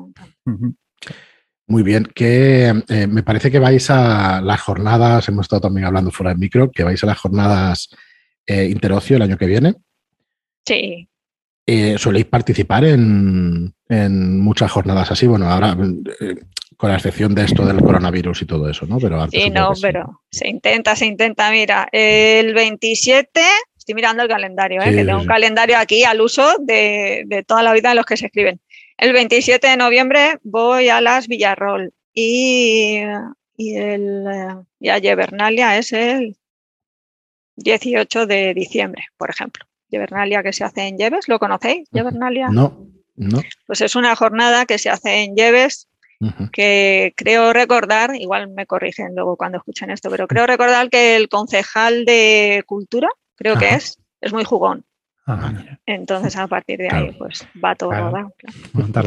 [1.67, 6.09] Muy bien, que eh, me parece que vais a las jornadas, hemos estado también hablando
[6.11, 7.89] fuera del micro, que vais a las jornadas
[8.47, 9.75] eh, interocio el año que viene.
[10.65, 11.07] Sí.
[11.67, 15.27] Eh, ¿Soléis participar en, en, muchas jornadas así?
[15.27, 15.77] Bueno, ahora
[16.79, 18.99] con la excepción de esto del coronavirus y todo eso, ¿no?
[18.99, 21.51] Pero sí, no, pero se intenta, se intenta.
[21.51, 23.41] Mira, el 27,
[23.89, 24.93] estoy mirando el calendario, ¿eh?
[24.93, 28.27] que tengo un calendario aquí al uso de, toda la vida de los que se
[28.27, 28.61] escriben.
[28.97, 33.01] El 27 de noviembre voy a las Villarrol y,
[33.57, 34.25] y, el,
[34.79, 36.37] y a Yebernalia es el
[37.55, 39.65] 18 de diciembre, por ejemplo.
[39.89, 41.27] Yevernalia que se hace en Lleves.
[41.27, 42.49] ¿Lo conocéis, Yevernalia?
[42.49, 43.41] No, no.
[43.65, 45.89] Pues es una jornada que se hace en Lleves
[46.51, 51.29] que creo recordar, igual me corrigen luego cuando escuchen esto, pero creo recordar que el
[51.29, 53.07] concejal de cultura,
[53.39, 54.85] creo que es, es muy jugón.
[55.25, 55.53] Ah,
[55.85, 58.33] Entonces, a partir de ahí, pues va todo claro.
[58.73, 59.05] Montar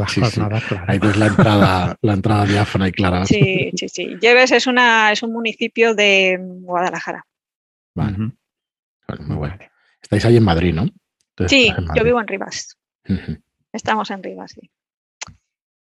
[0.87, 3.27] Ahí ves la entrada, la entrada diáfana y clara.
[3.27, 4.16] Sí, sí, sí.
[4.21, 7.27] Lleves es, una, es un municipio de Guadalajara.
[7.95, 8.16] Vale.
[9.21, 9.59] muy bueno.
[10.01, 10.87] Estáis ahí en Madrid, ¿no?
[11.49, 12.79] sí, yo vivo en Rivas.
[13.73, 14.71] Estamos en Rivas, sí.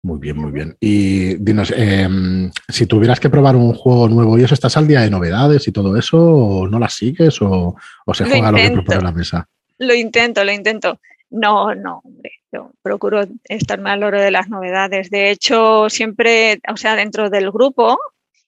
[0.03, 0.77] Muy bien, muy bien.
[0.81, 5.03] Y dinos, em, si tuvieras que probar un juego nuevo y eso, ¿estás al día
[5.03, 6.19] de novedades y todo eso?
[6.19, 7.41] ¿O no las sigues?
[7.43, 7.77] ¿O,
[8.15, 9.47] se juega lo que propone la mesa?
[9.79, 11.01] Lo intento, lo intento.
[11.29, 15.11] No, no, hombre, yo procuro estarme al oro de las novedades.
[15.11, 17.99] De hecho, siempre, o sea, dentro del grupo,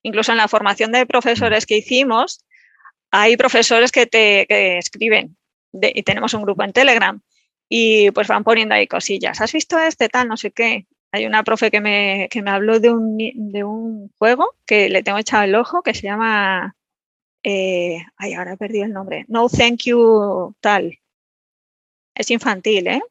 [0.03, 2.45] incluso en la formación de profesores que hicimos,
[3.11, 5.37] hay profesores que te escriben
[5.73, 7.21] y tenemos un grupo en Telegram
[7.69, 9.41] y pues van poniendo ahí cosillas.
[9.41, 10.29] ¿Has visto este tal?
[10.29, 10.87] No sé qué.
[11.13, 15.03] Hay una profe que me, que me habló de un, de un juego que le
[15.03, 16.75] tengo echado el ojo que se llama.
[17.45, 19.27] Eh, ay, ahora he perdido el nombre.
[19.29, 20.99] No Thank You Tal.
[22.15, 23.03] Es infantil, ¿eh?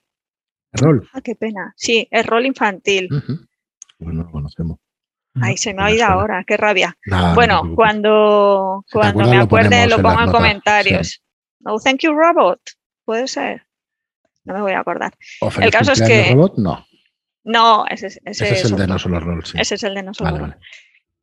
[0.74, 1.08] ¿Rol?
[1.14, 1.74] Ah, qué pena.
[1.76, 3.10] Sí, es rol infantil.
[4.00, 4.80] Bueno, lo conocemos.
[5.36, 6.98] Ay, se me ha oído ahora, qué rabia.
[7.36, 11.22] bueno, cuando, cuando me acuerde lo, pongo en, comentarios.
[11.60, 12.60] No, thank you, robot.
[13.06, 13.66] Puede ser.
[14.44, 15.14] No me voy a acordar.
[15.60, 16.32] El caso es que.
[16.32, 16.58] Robot?
[16.58, 16.86] No.
[17.44, 19.46] No, ese, ese, ese es, el de No Solo Roll.
[19.46, 19.58] Sí.
[19.60, 20.54] Ese es el de No Solo.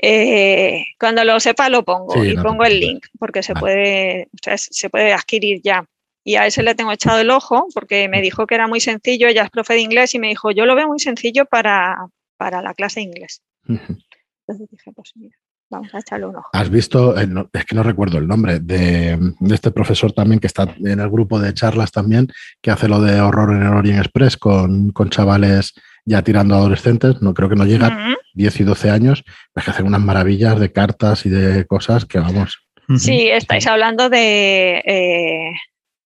[0.00, 4.56] Eh, cuando lo sepa lo pongo y pongo el link porque se puede, o sea,
[4.56, 5.84] se puede adquirir ya.
[6.24, 9.28] Y a ese le tengo echado el ojo porque me dijo que era muy sencillo,
[9.28, 11.96] ella es profe de inglés y me dijo, yo lo veo muy sencillo para,
[12.36, 13.42] para la clase de inglés.
[13.66, 15.36] Entonces dije, pues mira,
[15.70, 16.48] vamos a echarle un ojo.
[16.52, 19.18] ¿Has visto, eh, es que no recuerdo el nombre, de,
[19.50, 22.28] este profesor también que está en el grupo de charlas también,
[22.60, 25.74] que hace lo de horror en el Orient Express con, con chavales
[26.08, 29.70] ya tirando a adolescentes, no creo que no llegan, 10 y 12 años, es que
[29.70, 32.66] hacen unas maravillas de cartas y de cosas que vamos.
[32.96, 34.78] Sí, estáis hablando de...
[34.78, 35.52] Eh...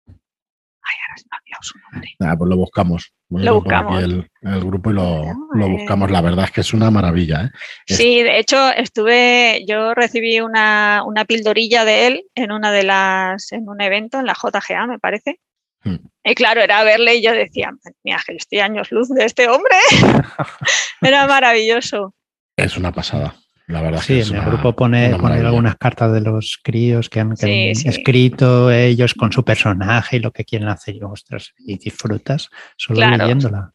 [0.08, 2.10] Ay, ahora se me ha olvidado su nombre.
[2.20, 3.14] Nada, pues lo buscamos.
[3.30, 4.04] lo buscamos.
[4.04, 6.10] El, el, grupo y lo, lo, buscamos.
[6.10, 7.44] La verdad es que es una maravilla.
[7.44, 7.50] ¿eh?
[7.88, 13.52] Sí, de hecho, estuve, yo recibí una, una pildorilla de él en una de las,
[13.52, 15.42] en un evento en la JGA, me parece.
[16.24, 17.72] Y claro, era verle y yo decía,
[18.04, 19.76] mira, que estoy años luz de este hombre.
[21.02, 22.14] era maravilloso.
[22.56, 23.36] Es una pasada.
[23.68, 28.70] La verdad sí, en el grupo pone, algunas cartas de los críos que han, escrito
[28.70, 30.96] ellos con su personaje y lo que quieren hacer.
[30.96, 33.72] Y, ostras, y disfrutas solo leyéndola.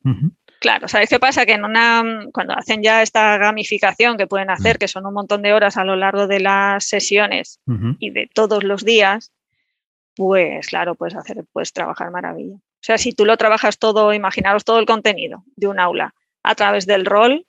[0.60, 1.46] Claro, ¿sabéis qué pasa?
[1.46, 4.78] Que en una, cuando hacen ya esta gamificación que pueden hacer, mm.
[4.78, 7.60] que son un montón de horas a lo largo de las sesiones
[7.98, 9.32] y de todos los días,
[10.16, 12.56] pues claro, puedes hacer, puedes trabajar maravilla.
[12.56, 16.54] O sea, si tú lo trabajas todo, imaginaros todo el contenido de un aula a
[16.54, 17.46] través del rol,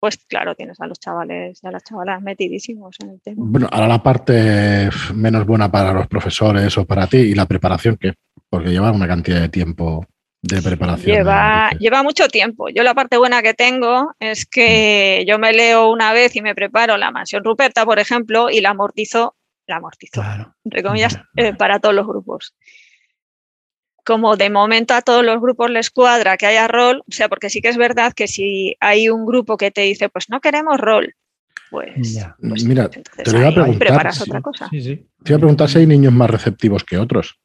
[0.00, 3.36] pues claro, tienes a los chavales y a las chavalas metidísimos en el tema.
[3.40, 7.96] Bueno, ahora la parte menos buena para los profesores o para ti y la preparación,
[7.96, 8.14] que
[8.48, 10.06] porque lleva una cantidad de tiempo
[10.40, 11.16] de preparación.
[11.16, 12.68] Lleva, lleva mucho tiempo.
[12.68, 15.28] Yo la parte buena que tengo es que mm.
[15.28, 18.70] yo me leo una vez y me preparo la mansión Ruperta, por ejemplo, y la
[18.70, 19.34] amortizo
[19.68, 20.22] la amortizo,
[20.64, 22.54] entre comillas, eh, para todos los grupos.
[24.04, 27.50] Como de momento a todos los grupos les cuadra que haya rol, o sea, porque
[27.50, 30.78] sí que es verdad que si hay un grupo que te dice, pues no queremos
[30.78, 31.14] rol,
[31.70, 34.68] pues, pues mira, te voy a preguntar, preparas otra cosa.
[34.70, 37.38] Te voy a preguntar si hay niños más receptivos que otros.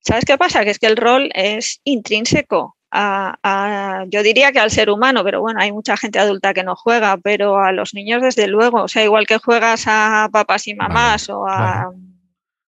[0.00, 0.64] ¿Sabes qué pasa?
[0.64, 5.60] Que es que el rol es intrínseco yo diría que al ser humano, pero bueno,
[5.60, 9.02] hay mucha gente adulta que no juega, pero a los niños desde luego, o sea,
[9.02, 11.90] igual que juegas a papás y mamás o a...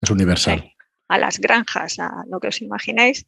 [0.00, 0.72] Es universal.
[1.08, 3.26] a las granjas, a lo que os imaginéis,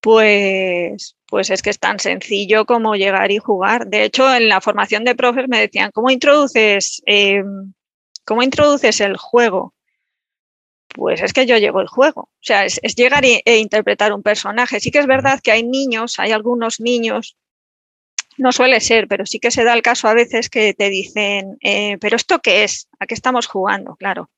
[0.00, 3.86] pues, pues es que es tan sencillo como llegar y jugar.
[3.86, 7.42] De hecho, en la formación de profes me decían, ¿cómo introduces, eh,
[8.24, 9.74] ¿cómo introduces el juego?
[10.94, 12.22] Pues es que yo llevo el juego.
[12.22, 14.80] O sea, es, llegar e, interpretar un personaje.
[14.80, 17.36] Sí que es verdad que hay niños, hay algunos niños,
[18.38, 21.58] no suele ser, pero sí que se da el caso a veces que te dicen,
[21.60, 22.88] eh, pero ¿esto qué es?
[22.98, 23.96] ¿A qué estamos jugando?
[23.96, 24.30] Claro.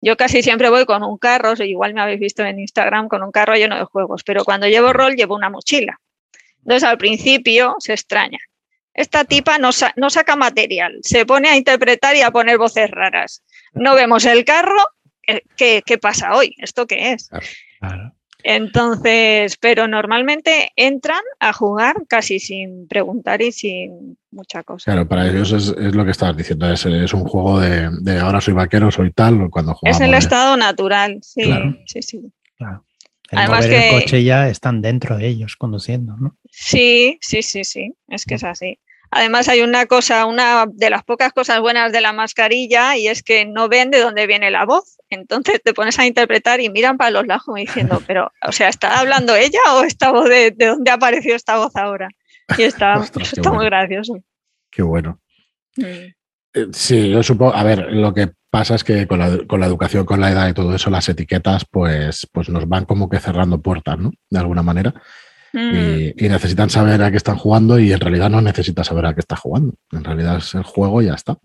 [0.00, 3.32] Yo casi siempre voy con un carro, igual me habéis visto en Instagram con un
[3.32, 6.00] carro lleno de juegos, pero cuando llevo rol llevo una mochila.
[6.58, 8.38] Entonces al principio se extraña.
[8.94, 13.42] Esta tipa no, no saca material, se pone a interpretar y a poner voces raras.
[13.72, 14.82] No vemos el carro
[15.56, 16.54] ¿qué, pasa hoy?
[16.58, 17.30] ¿Esto qué es?
[18.44, 24.92] Entonces, pero normalmente entran a jugar casi sin preguntar y sin mucha cosa.
[24.92, 28.90] Claro, para ellos es, lo que estabas diciendo, es, un juego de, ahora soy vaquero,
[28.90, 31.52] soy tal, cuando Es el estado natural, sí,
[31.86, 32.32] sí, sí.
[33.30, 36.38] Además que el coche ya están dentro de ellos conduciendo, ¿no?
[36.50, 38.78] Sí, sí, sí, sí, es que es así.
[39.10, 43.22] Además hay una cosa, una de las pocas cosas buenas de la mascarilla y es
[43.22, 44.98] que no ven de dónde viene la voz.
[45.10, 48.98] Entonces te pones a interpretar y miran para los lados diciendo, pero, o sea, ¿está
[48.98, 52.08] hablando ella o esta voz de, de dónde apareció esta voz ahora?
[52.56, 54.18] Y está, está muy gracioso.
[54.70, 55.20] Qué bueno.
[55.76, 56.12] Mm.
[56.54, 59.66] Eh, sí, yo supongo, a ver, lo que pasa es que con la, con la,
[59.66, 63.20] educación, con la edad y todo eso, las etiquetas, pues, pues nos van como que
[63.20, 64.10] cerrando puertas, ¿no?
[64.30, 64.94] De alguna manera.
[65.52, 66.12] Mm.
[66.16, 69.20] Y, necesitan saber a qué están jugando y en realidad no necesitas saber a qué
[69.20, 69.74] está jugando.
[69.92, 71.38] En realidad es el juego y ya está.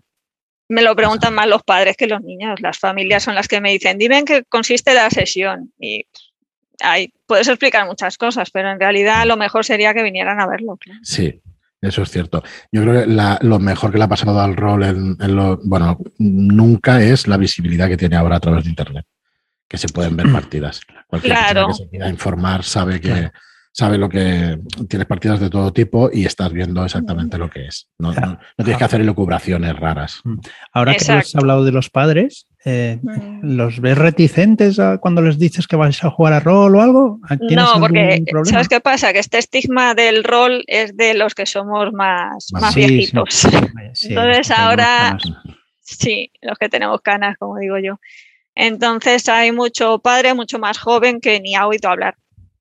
[0.68, 2.60] Me lo preguntan más los padres que los niños.
[2.60, 5.72] Las familias son las que me dicen, dime en qué consiste la sesión.
[5.78, 6.06] Y
[6.80, 10.78] ahí puedes explicar muchas cosas, pero en realidad lo mejor sería que vinieran a verlo.
[11.02, 11.40] Sí,
[11.80, 12.42] eso es cierto.
[12.72, 17.02] Yo creo que lo mejor que le ha pasado al rol en, lo, bueno, nunca
[17.02, 19.06] es la visibilidad que tiene ahora a través de Internet,
[19.68, 20.80] que se pueden ver partidas.
[21.06, 23.30] Cualquier persona que se quiera informar sabe que,
[23.74, 24.56] sabe lo que
[24.88, 27.88] tienes partidas de todo tipo y estás viendo exactamente lo que es.
[27.98, 28.14] No,
[28.56, 30.20] tienes que hacer elucubraciones raras.
[30.22, 30.38] Mm.
[30.72, 33.40] Ahora que has hablado de los padres, eh, mm.
[33.56, 37.18] ¿los ves reticentes cuando les dices que vais a jugar a rol o algo?
[37.50, 39.12] No, porque ¿sabes qué pasa?
[39.12, 43.44] Que este estigma del rol es de los que somos más, más, viejitos.
[44.02, 45.18] Entonces ahora,
[45.80, 47.98] sí, los que tenemos canas, como digo yo.
[48.54, 52.14] Entonces hay mucho padre, mucho más joven que ni ha oído hablar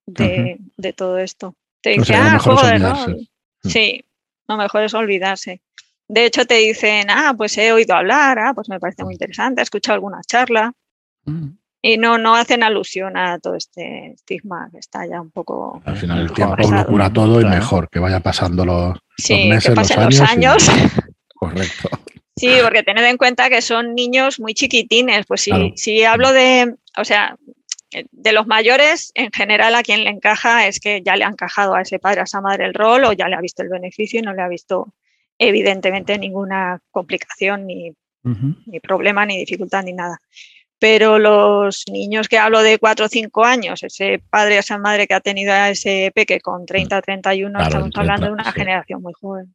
[0.06, 1.56] de, todo esto.
[1.82, 3.30] Te dice, ah, juego de rol.
[3.63, 4.04] Sí,
[4.48, 5.62] lo mejor es olvidarse.
[6.08, 9.62] De hecho, te dicen, ah, pues he oído hablar, ah, pues me parece muy interesante,
[9.62, 10.74] he escuchado alguna charla.
[11.26, 11.50] Mm.
[11.86, 15.82] Y no, no hacen alusión a todo este estigma que está ya un poco.
[15.84, 18.98] Al final el tiempo lo cura todo y mejor que vaya pasando los,
[19.30, 20.72] meses, que pasen los años.
[21.36, 21.89] Correcto.
[22.38, 25.26] Sí, porque tened en cuenta que son niños muy chiquitines.
[25.26, 27.36] Pues si, si hablo de, o sea,
[28.12, 31.75] de los mayores, en general, a quien le encaja es que ya le ha encajado
[31.75, 34.19] a ese padre, a esa madre el rol, o ya le ha visto el beneficio
[34.19, 34.93] y no le ha visto,
[35.38, 37.93] evidentemente, ninguna complicación, ni,
[38.82, 40.19] problema, ni dificultad, ni nada.
[40.79, 45.13] Pero los niños que hablo de 4 o 5 años, ese padre, esa madre que
[45.13, 49.13] ha tenido a ese peque con 30 o 31, estamos hablando de una generación muy
[49.13, 49.53] joven.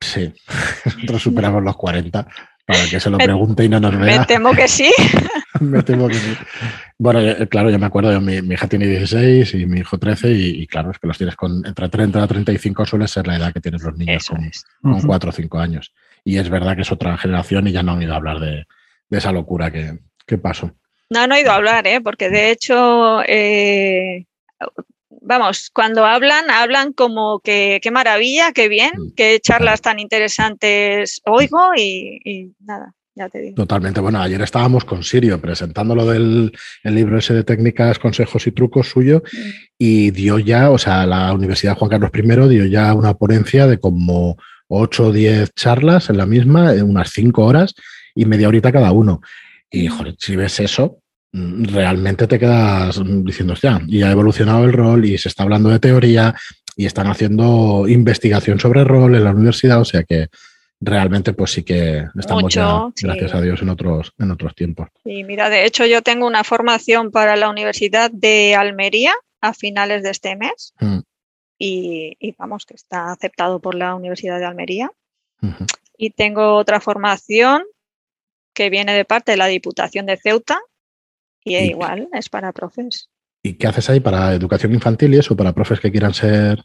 [0.00, 0.32] Sí,
[0.84, 2.26] nosotros superamos los 40
[2.66, 4.20] para que se lo pregunte y no nos vea.
[4.20, 4.92] Me temo que sí.
[5.60, 6.36] me temo que sí.
[6.98, 10.66] Bueno, eh, claro, yo me acuerdo, mi, hija tiene 16 y mi hijo 13 y,
[10.66, 13.60] claro, es que los tienes con entre 30 y 35 suele ser la edad que
[13.60, 14.30] tienen los niños
[14.80, 15.92] con, 4 o 5 años.
[16.24, 18.66] Y es verdad que es otra generación y ya no han oído hablar de,
[19.10, 19.98] esa locura que,
[20.38, 20.72] pasó.
[21.10, 22.00] No han oído hablar, ¿eh?
[22.00, 24.26] porque de hecho eh,
[25.24, 29.14] vamos, cuando hablan, hablan como que qué maravilla, qué bien, mm.
[29.16, 32.92] qué charlas tan interesantes oigo y, nada.
[33.16, 33.54] Ya te digo.
[33.54, 34.00] Totalmente.
[34.00, 38.88] Bueno, ayer estábamos con Sirio presentando lo del libro ese de técnicas, consejos y trucos
[38.88, 39.50] suyo mm.
[39.78, 43.78] y dio ya, o sea, la Universidad Juan Carlos I dio ya una ponencia de
[43.78, 47.74] como 8 o 10 charlas en la misma, en unas 5 horas
[48.16, 49.20] y media horita cada uno.
[49.70, 50.98] Y, joder, si ves eso,
[51.34, 55.80] realmente te quedas diciendo, ya, y ha evolucionado el rol y se está hablando de
[55.80, 56.34] teoría
[56.76, 60.28] y están haciendo investigación sobre rol en la universidad, o sea que
[60.80, 64.88] realmente pues sí que estamos ya, gracias a Dios, en otros, en otros tiempos.
[65.04, 70.04] Y mira, de hecho yo tengo una formación para la Universidad de Almería a finales
[70.04, 70.98] de este mes mm.
[71.58, 74.90] y, vamos, que está aceptado por la Universidad de Almería.
[75.98, 77.64] Y tengo otra formación
[78.54, 80.58] que viene de parte de la Diputación de Ceuta
[81.44, 83.08] y, igual, es para profes.
[83.42, 86.64] ¿Y qué haces ahí para educación infantil y eso, para profes que quieran ser?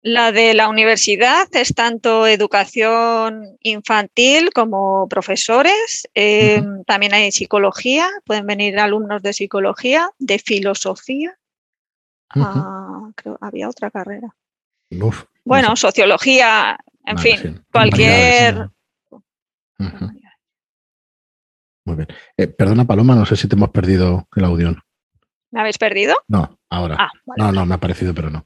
[0.00, 6.06] La de la universidad es tanto educación infantil como profesores.
[6.12, 11.38] Em, también hay psicología, pueden venir alumnos de psicología, de filosofía.
[12.28, 14.28] Ah, creo había otra carrera.
[15.44, 18.68] bueno, sociología, en fin, cualquier.
[21.84, 22.08] Muy bien.
[22.36, 24.76] Eh, perdona, Paloma, no sé si te hemos perdido el audio.
[25.50, 26.16] ¿Me habéis perdido?
[26.28, 26.96] No, ahora.
[26.98, 28.44] Ah, no, no, me ha parecido, pero no.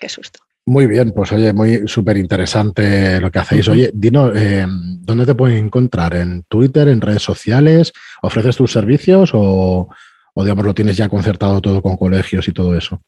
[0.00, 0.40] Qué susto.
[0.66, 3.66] Muy bien, pues oye, muy súper interesante lo que hacéis.
[3.68, 6.14] Oye, Dino, eh, ¿dónde te pueden encontrar?
[6.14, 7.92] ¿En Twitter, en redes sociales?
[8.22, 9.88] ¿Ofreces tus servicios o,
[10.36, 13.00] digamos, lo tienes ya concertado todo con colegios y todo eso?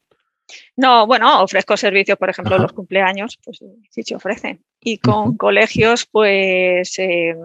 [0.75, 3.59] No, bueno, ofrezco servicios, por ejemplo, los cumpleaños, pues
[3.89, 4.63] sí se ofrecen.
[4.81, 7.35] Y con colegios, pues eh,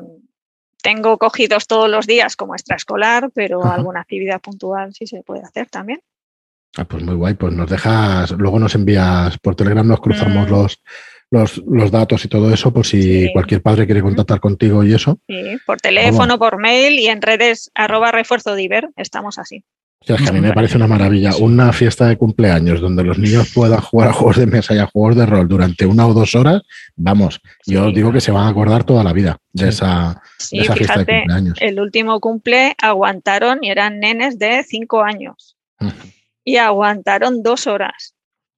[0.82, 5.68] tengo cogidos todos los días como extraescolar, pero alguna actividad puntual sí se puede hacer
[5.68, 6.00] también.
[6.76, 10.50] Ah, pues muy guay, pues nos dejas, luego nos envías por Telegram, nos cruzamos mm.
[10.50, 15.18] los, los, datos y todo eso, por si cualquier padre quiere contactar contigo y eso.
[15.26, 19.64] Sí, por teléfono, por mail y en redes arroba refuerzo diver, estamos así.
[20.06, 21.36] A mí me parece una maravilla.
[21.36, 24.86] Una fiesta de cumpleaños donde los niños puedan jugar a juegos de mesa y a
[24.86, 26.62] juegos de rol durante una o dos horas,
[26.96, 31.06] vamos, yo digo que se van a acordar toda la vida de esa, fiesta de
[31.06, 31.58] cumpleaños.
[31.60, 35.56] El último cumple aguantaron y eran nenes de cinco años.
[36.44, 38.14] y aguantaron dos horas.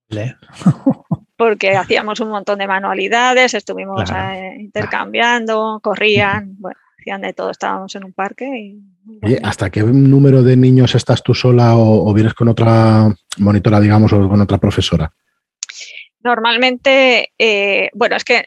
[1.36, 7.95] porque hacíamos un montón de manualidades, estuvimos eh, intercambiando, corrían, bueno, hacían de todo, estábamos
[7.97, 8.82] en un parque y
[9.42, 14.28] ¿hasta qué número de niños estás tú sola o, vienes con otra monitora, digamos, o
[14.28, 15.12] con otra profesora?
[16.22, 18.44] Normalmente, eh, bueno, es que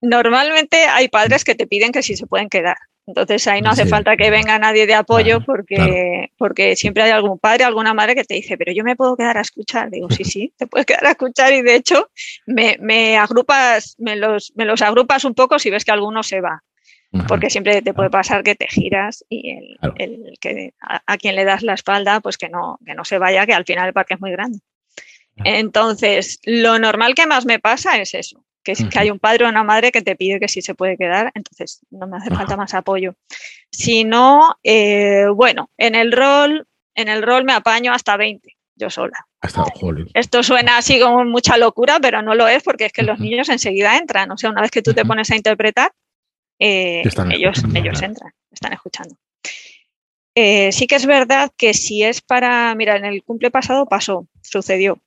[0.00, 2.76] normalmente hay padres que te piden que sí se pueden quedar.
[3.06, 7.40] Entonces ahí no hace falta que venga nadie de apoyo porque, porque siempre hay algún
[7.40, 9.90] padre, alguna madre que te dice, pero yo me puedo quedar a escuchar.
[9.90, 12.08] Digo, sí, sí, te puedes quedar a escuchar y de hecho
[12.46, 16.40] me, me agrupas, me los, me los agrupas un poco si ves que alguno se
[16.40, 16.62] va
[17.26, 21.62] porque siempre te puede pasar que te giras y el, que a, quien le das
[21.62, 24.20] la espalda, pues que no, que no se vaya, que al final el parque es
[24.20, 24.60] muy grande.
[25.36, 29.46] Entonces, lo normal que más me pasa es eso, que, es, que hay un padre
[29.46, 32.30] o una madre que te pide que sí se puede quedar, entonces no me hace
[32.30, 33.14] falta más apoyo.
[33.70, 38.90] Si no, eh, bueno, en el rol, en el rol me apaño hasta 20, yo
[38.90, 39.26] sola.
[40.14, 43.48] Esto suena así como mucha locura, pero no lo es porque es que los niños
[43.48, 44.30] enseguida entran.
[44.30, 45.92] O sea, una vez que tú te pones a interpretar,
[46.60, 47.02] eh,
[47.32, 49.16] ellos, ellos entran, están escuchando.
[50.34, 54.28] Eh, sí que es verdad que si es para, mira, en el cumple pasado pasó,
[54.42, 55.00] sucedió.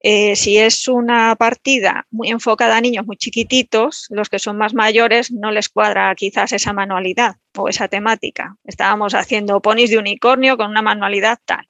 [0.00, 4.72] Eh, si es una partida muy enfocada a niños muy chiquititos, los que son más
[4.72, 8.56] mayores no les cuadra quizás esa manualidad o esa temática.
[8.64, 11.66] Estábamos haciendo ponis de unicornio con una manualidad tal.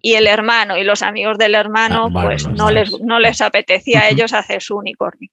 [0.00, 4.00] Y el hermano y los amigos del hermano, ah, pues no les, no les apetecía
[4.00, 5.30] a ellos hacer su unicornio.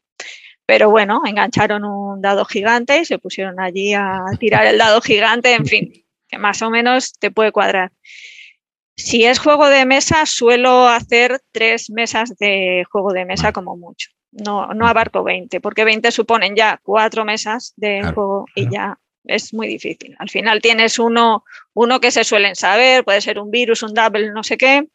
[0.66, 5.53] Pero bueno, engancharon un dado gigante y se pusieron allí a tirar el dado gigante,
[5.53, 7.91] en fin, que más o menos te puede cuadrar.
[8.97, 14.09] Si es juego de mesa, suelo hacer tres mesas de juego de mesa como mucho.
[14.32, 19.53] No, no abarco 20, porque 20 suponen ya cuatro mesas de juego y ya es
[19.53, 20.16] muy difícil.
[20.20, 21.43] Al final tienes uno,
[21.74, 24.88] uno que se suelen saber, puede ser un virus, un double, no sé qué,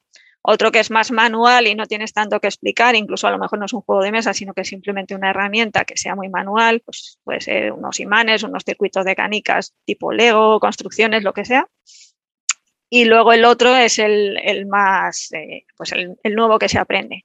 [0.43, 3.59] otro que es más manual y no tienes tanto que explicar, incluso a lo mejor
[3.59, 6.29] no es un juego de mesa, sino que es simplemente una herramienta que sea muy
[6.31, 11.45] manual, pues puede ser unos imanes, unos circuitos de canicas tipo Lego, construcciones, lo que
[11.45, 11.67] sea.
[12.89, 17.25] Y luego el otro es el, más, eh, pues el, nuevo que se aprende.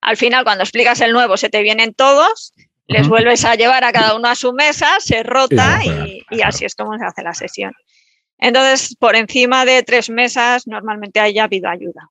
[0.00, 2.52] Al final, cuando explicas el nuevo, se te vienen todos,
[2.86, 6.64] les vuelves a llevar a cada uno a su mesa, se rota y, y así
[6.64, 7.72] es como se hace la sesión.
[8.38, 12.10] Entonces, por encima de tres mesas, normalmente haya habido ayuda.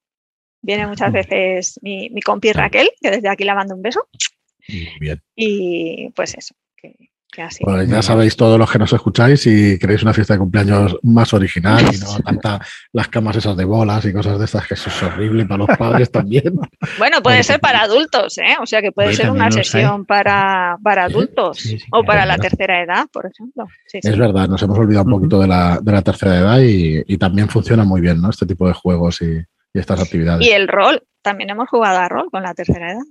[0.65, 4.07] Viene muchas veces mi, mi compi Raquel, que desde aquí le mando un beso.
[4.99, 5.21] Bien.
[5.35, 6.95] Y pues eso, que,
[7.43, 7.63] así.
[7.63, 11.35] Pues ya sabéis todos los que nos escucháis y queréis una fiesta de cumpleaños más
[11.35, 12.59] original y no tanta
[12.93, 15.77] las camas esas de bolas y cosas de estas que eso es horrible para los
[15.77, 16.55] padres también.
[16.97, 18.55] Bueno, puede ser para adultos, ¿eh?
[18.59, 23.05] O sea que puede ser una sesión para, para adultos o para la tercera edad,
[23.11, 23.67] por ejemplo.
[23.91, 27.17] es verdad, nos hemos olvidado un poquito de la, de la tercera edad y, y,
[27.17, 28.29] también funciona muy bien, ¿no?
[28.29, 29.43] Este tipo de juegos y,
[29.75, 30.47] y estas actividades.
[30.47, 33.03] Y el rol, también hemos jugado a rol con la tercera edad.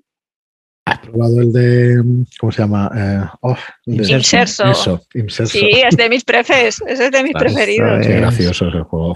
[0.87, 2.03] ¿Has probado el de,
[2.39, 2.91] ¿cómo se llama?
[2.95, 3.57] Eh, oh,
[3.87, 5.01] Inserso.
[5.47, 8.07] Sí, es de mis prefes, es de mis preferidos.
[8.07, 9.15] Es gracioso ese juego.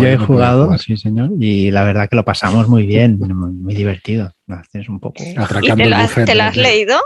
[0.00, 4.32] Yo he jugado, sí señor, y la verdad que lo pasamos muy bien, muy, divertido.
[4.72, 5.22] Es un poco...
[5.22, 6.98] ¿Y te, la, ¿te lo has leído?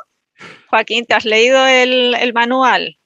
[0.68, 2.96] Joaquín, ¿te has leído el, el manual?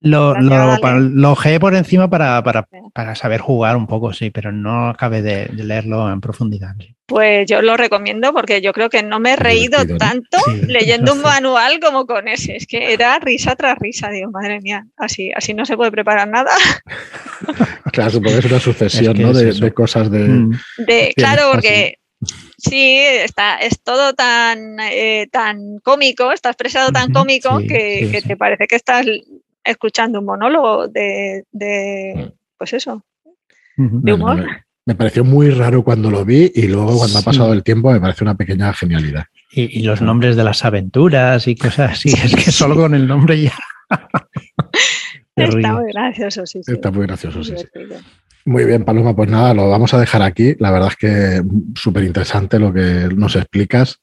[0.00, 5.48] Lo, lo, por encima para, para, saber jugar un poco, sí, pero no acabé de,
[5.52, 6.76] leerlo en profundidad.
[7.04, 10.38] Pues yo lo recomiendo porque yo creo que no me he reído tanto
[10.68, 12.56] leyendo un manual como con ese.
[12.56, 14.10] Es que era risa tras risa.
[14.10, 16.52] Digo, madre mía, así, así no se puede preparar nada.
[17.92, 19.32] claro, supongo que es una sucesión ¿no?
[19.32, 20.20] de, cosas de.
[20.20, 20.60] Mm.
[20.86, 21.98] de claro, porque.
[22.60, 28.36] Sí, está, es todo tan, eh, tan cómico, está expresado tan cómico que, que te
[28.36, 29.06] parece que estás
[29.64, 32.32] escuchando un monólogo de, mm.
[32.56, 33.04] pues eso,
[33.76, 34.46] de humor.
[34.86, 38.00] Me, pareció muy raro cuando lo vi y luego cuando ha pasado el tiempo me
[38.00, 39.24] parece una pequeña genialidad.
[39.50, 43.40] Y, los nombres de las aventuras y cosas así, es que solo con el nombre
[43.40, 43.52] ya.
[45.36, 46.60] Está muy gracioso, sí.
[46.66, 47.54] Está muy gracioso, sí,
[48.44, 50.56] Muy bien, Paloma, pues nada, lo vamos a dejar aquí.
[50.58, 51.42] La verdad es que
[51.74, 54.00] súper interesante lo que nos explicas.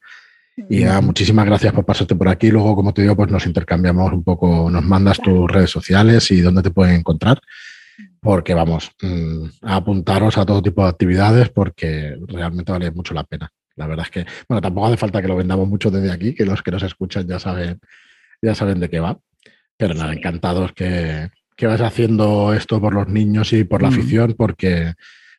[0.57, 2.49] Y muchísimas gracias por pasarte por aquí.
[2.49, 6.41] Luego, como te digo, pues nos intercambiamos un poco, nos mandas tus redes sociales y
[6.41, 7.41] dónde te pueden encontrar.
[8.19, 13.23] Porque vamos, mm, a apuntaros a todo tipo de actividades porque realmente vale mucho la
[13.23, 13.51] pena.
[13.75, 16.45] La verdad es que, bueno, tampoco hace falta que lo vendamos mucho desde aquí, que
[16.45, 17.79] los que nos escuchan ya saben,
[18.41, 19.19] ya saben de qué va.
[19.77, 24.35] Pero nada, encantados que, que vas haciendo esto por los niños y por la afición,
[24.37, 24.93] porque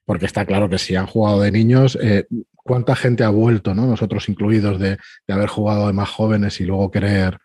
[0.06, 2.26] porque está claro que si han jugado de niños, eh,
[2.66, 3.86] ¿cuánta gente ha vuelto, ¿no?
[3.86, 4.98] nosotros incluidos, de,
[5.28, 7.38] haber jugado de más jóvenes y luego querer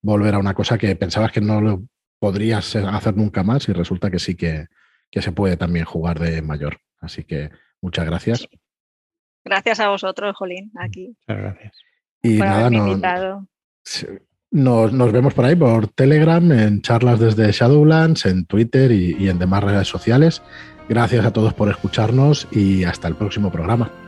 [0.00, 1.82] volver a una cosa que pensabas que no lo
[2.18, 4.66] podrías hacer nunca más y resulta que sí que,
[5.12, 6.78] se puede también jugar de mayor.
[7.00, 7.50] Así que
[7.80, 8.48] muchas gracias.
[9.44, 11.16] Gracias a vosotros, Jolín, aquí.
[11.26, 11.78] Muchas gracias.
[12.22, 12.70] Y nada,
[14.50, 19.38] nos, nos, vemos por ahí, por Telegram, en charlas desde Shadowlands, en Twitter y en
[19.38, 20.42] demás redes sociales.
[20.88, 24.07] Gracias a todos por escucharnos y hasta el próximo programa.